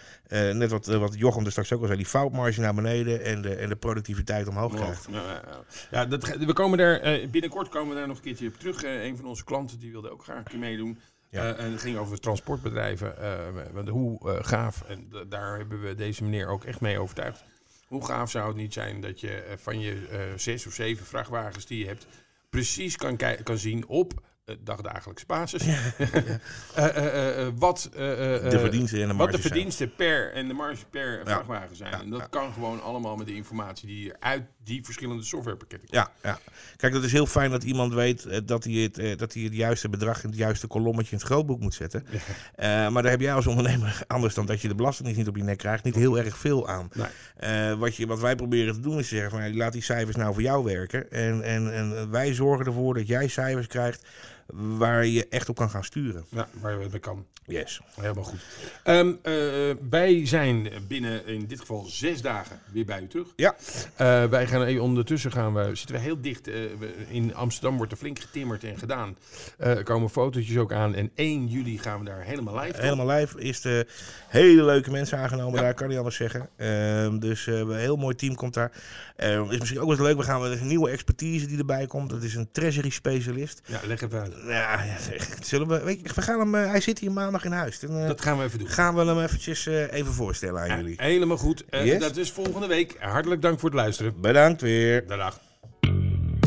net 0.53 0.71
wat, 0.71 0.87
wat 0.87 1.15
Jochem 1.15 1.45
er 1.45 1.51
straks 1.51 1.73
ook 1.73 1.81
al 1.81 1.87
zei, 1.87 1.99
die 1.99 2.07
foutmarge 2.07 2.61
naar 2.61 2.75
beneden 2.75 3.25
en 3.25 3.43
de, 3.43 3.55
en 3.55 3.69
de 3.69 3.77
productiviteit 3.77 4.49
omhoog 4.49 4.75
krijgt. 4.75 5.07
Ja, 5.11 5.23
ja, 5.23 5.43
ja. 5.47 5.65
Ja, 5.91 6.07
dat, 6.07 6.29
we 6.29 6.53
komen 6.53 6.79
daar, 6.79 7.29
binnenkort 7.31 7.69
komen 7.69 7.89
we 7.89 7.95
daar 7.95 8.07
nog 8.07 8.17
een 8.17 8.23
keertje 8.23 8.49
op 8.49 8.55
terug. 8.55 8.85
Een 8.85 9.17
van 9.17 9.27
onze 9.27 9.45
klanten 9.45 9.79
die 9.79 9.91
wilde 9.91 10.11
ook 10.11 10.23
graag 10.23 10.39
een 10.39 10.45
keer 10.45 10.59
meedoen. 10.59 10.99
Ja. 11.31 11.55
En 11.55 11.73
het 11.73 11.81
ging 11.81 11.97
over 11.97 12.21
transportbedrijven. 12.21 13.15
want 13.73 13.89
hoe 13.89 14.39
gaaf, 14.43 14.83
en 14.83 15.13
daar 15.29 15.57
hebben 15.57 15.81
we 15.81 15.95
deze 15.95 16.25
meneer 16.25 16.49
ook 16.49 16.65
echt 16.65 16.81
mee 16.81 16.99
overtuigd. 16.99 17.45
Hoe 17.87 18.05
gaaf 18.05 18.31
zou 18.31 18.47
het 18.47 18.57
niet 18.57 18.73
zijn 18.73 19.01
dat 19.01 19.21
je 19.21 19.55
van 19.57 19.81
je 19.81 20.33
zes 20.37 20.67
of 20.67 20.73
zeven 20.73 21.07
vrachtwagens 21.07 21.67
die 21.67 21.79
je 21.79 21.87
hebt, 21.87 22.07
precies 22.51 22.97
kan, 22.97 23.17
kan 23.43 23.59
zien 23.59 23.87
op 23.87 24.23
eh, 24.51 24.57
dagdagelijkse 24.65 25.27
basis. 25.27 25.63
Wat, 27.55 27.89
De 27.93 28.57
verdiensten 28.61 29.09
en 29.09 29.17
de 29.17 29.39
verdiensten 29.41 29.95
per 29.95 30.33
en 30.33 30.49
de 30.49 30.55
marge 30.55 30.85
per 30.91 31.21
vrachtwagen 31.25 31.77
zijn. 31.77 31.91
Ja, 31.91 32.01
en 32.01 32.11
dat 32.11 32.21
ja. 32.21 32.27
kan 32.27 32.53
gewoon 32.53 32.83
allemaal 32.83 33.17
met 33.17 33.27
de 33.27 33.35
informatie 33.35 33.87
die 33.87 34.13
uit 34.19 34.43
die 34.65 34.85
verschillende 34.85 35.23
softwarepakketten 35.23 35.89
komt. 35.89 36.03
Ja, 36.23 36.31
ja. 36.31 36.39
Kijk, 36.77 36.93
dat 36.93 37.05
is 37.05 37.13
heel 37.13 37.27
fijn 37.27 37.51
dat 37.51 37.63
iemand 37.63 37.95
weet 37.95 38.25
eh, 38.25 38.41
dat, 38.45 38.65
hij 38.65 38.73
het, 38.73 38.99
eh, 38.99 39.17
dat 39.17 39.35
hij 39.35 39.43
het 39.43 39.55
juiste 39.55 39.89
bedrag 39.89 40.23
in 40.23 40.29
het 40.29 40.39
juiste 40.39 40.67
kolommetje 40.67 41.13
in 41.13 41.19
het 41.19 41.27
grootboek 41.27 41.61
moet 41.61 41.75
zetten. 41.75 42.05
Maar 42.93 43.03
daar 43.03 43.11
heb 43.11 43.21
jij 43.21 43.35
als 43.35 43.47
ondernemer, 43.47 44.03
anders 44.07 44.35
dan 44.35 44.47
dat 44.47 44.61
je 44.61 44.69
de 44.69 44.75
belasting 44.75 45.17
niet 45.17 45.29
op 45.29 45.37
je 45.37 45.43
nek 45.43 45.59
krijgt, 45.59 45.85
niet 45.85 45.95
heel 45.95 46.19
erg 46.19 46.39
veel 46.39 46.69
aan. 46.69 46.91
Nee. 46.93 47.75
Wat, 47.77 47.97
je, 47.97 48.07
wat 48.07 48.21
wij 48.21 48.37
proberen 48.37 48.75
te 48.75 48.81
doen 48.81 48.99
is 48.99 49.09
te 49.09 49.15
zeggen 49.15 49.31
van 49.31 49.49
ja, 49.49 49.57
laat 49.57 49.73
die 49.73 49.83
cijfers 49.83 50.17
nou 50.17 50.33
voor 50.33 50.43
jou 50.43 50.65
werken. 50.65 51.11
En, 51.11 51.43
en, 51.43 51.75
en 51.75 52.11
wij 52.11 52.35
zorgen 52.35 52.67
ervoor 52.67 52.95
dat 52.95 53.07
jij 53.07 53.29
cijfers 53.29 53.67
krijgt 53.67 54.07
waar 54.53 55.07
je 55.07 55.29
echt 55.29 55.49
op 55.49 55.57
kan 55.57 55.71
gaan 55.71 55.85
sturen. 55.85 56.25
Ja, 56.29 56.49
waar 56.61 56.73
je 56.73 56.79
het 56.79 56.91
mee 56.91 57.01
kan. 57.01 57.27
Yes. 57.51 57.81
Helemaal 57.95 58.25
goed. 58.25 58.41
Ehm, 58.83 59.13
eh, 59.23 59.35
wij 59.91 60.27
zijn 60.27 60.69
binnen 60.89 61.27
in 61.27 61.47
dit 61.47 61.61
geval 61.61 61.85
zes 61.89 62.23
dagen 62.23 62.61
weer 62.73 62.85
bij 62.85 63.03
u 63.03 63.07
terug. 63.07 63.27
Ja. 63.37 63.57
Eh, 63.97 64.25
wij 64.25 64.47
gaan 64.47 64.65
eh, 64.65 64.83
ondertussen 64.83 65.33
gaan 65.33 65.55
we, 65.55 65.75
zitten 65.75 65.97
we 65.97 66.03
heel 66.03 66.21
dicht. 66.21 66.49
in 67.09 67.35
Amsterdam 67.35 67.77
wordt 67.77 67.93
er 67.93 67.99
flink 67.99 68.19
getimmerd 68.19 68.65
en 68.65 68.79
gedaan. 68.79 69.17
Er 69.57 69.83
komen 69.83 70.11
fotootjes 70.11 70.57
ook 70.57 70.73
aan. 70.73 70.95
En 70.95 71.11
1 71.15 71.47
juli 71.47 71.79
gaan 71.79 71.99
we 71.99 72.05
daar 72.05 72.23
helemaal 72.23 72.59
live. 72.61 72.81
Helemaal 72.81 73.07
live 73.07 73.41
is 73.41 73.61
de 73.61 73.87
hele 74.29 74.65
leuke 74.65 74.91
mensen 74.91 75.19
aangenomen 75.19 75.61
daar, 75.61 75.75
kan 75.75 75.89
niet 75.89 75.99
anders 75.99 76.17
zeggen. 76.17 76.49
Ehm, 76.57 77.19
dus 77.19 77.47
een 77.47 77.77
heel 77.77 77.97
mooi 77.97 78.15
team 78.15 78.35
komt 78.35 78.55
daar. 78.55 78.73
Is 79.17 79.59
misschien 79.59 79.81
ook 79.81 79.89
wel 79.89 79.97
eens 79.97 80.07
leuk, 80.07 80.17
we 80.17 80.23
gaan 80.23 80.45
er 80.45 80.53
is 80.53 80.61
een 80.61 80.67
nieuwe 80.67 80.91
expertise 80.91 81.47
die 81.47 81.59
erbij 81.59 81.87
komt. 81.87 82.11
Dat 82.11 82.23
is 82.23 82.35
een 82.35 82.49
treasury 82.53 82.91
specialist. 82.91 83.63
Ja, 83.67 83.81
leg 83.87 84.01
even 84.01 84.21
uit. 84.21 84.40
Ja, 84.47 84.79
zullen 85.43 85.69
we, 85.69 85.81
weet 85.85 86.01
je, 86.03 86.11
we 86.15 86.23
gaan 86.23 86.39
hem, 86.41 86.55
eh, 86.55 86.71
hij 86.71 86.81
zit 86.81 86.99
hier 86.99 87.13
maandag 87.13 87.45
in 87.45 87.53
huis. 87.53 87.81
Dan 87.81 87.97
eh, 87.99 88.07
Dat 88.07 88.21
gaan 88.21 88.39
we 88.39 88.45
even 88.45 88.59
doen. 88.59 88.69
gaan 88.69 88.95
we 88.95 89.05
hem 89.05 89.21
eventjes 89.21 89.67
eh, 89.67 89.93
even 89.93 90.13
voorstellen 90.13 90.61
aan 90.63 90.69
Ja, 90.69 90.77
jullie. 90.77 90.95
helemaal 90.97 91.37
goed. 91.37 91.65
Eh, 91.71 91.85
Yes. 91.87 92.01
Dat 92.01 92.17
is 92.17 92.31
volgende 92.31 92.67
week. 92.67 92.97
Hartelijk 93.01 93.43
dank 93.43 93.61
voor 93.61 93.69
het 93.69 93.79
luisteren. 93.79 94.21
Bedankt 94.21 94.61
weer. 94.61 95.07
Dag. 95.07 95.41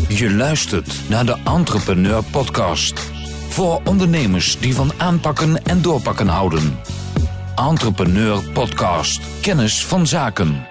Je 0.07 0.31
luistert 0.33 1.09
naar 1.09 1.25
de 1.25 1.37
Entrepreneur 1.45 2.23
Podcast. 2.23 2.99
Voor 3.49 3.81
ondernemers 3.85 4.59
die 4.59 4.73
van 4.75 4.91
aanpakken 4.97 5.63
en 5.65 5.81
doorpakken 5.81 6.27
houden. 6.27 6.79
Entrepreneur 7.55 8.43
Podcast. 8.51 9.21
Kennis 9.41 9.85
van 9.85 10.07
zaken. 10.07 10.67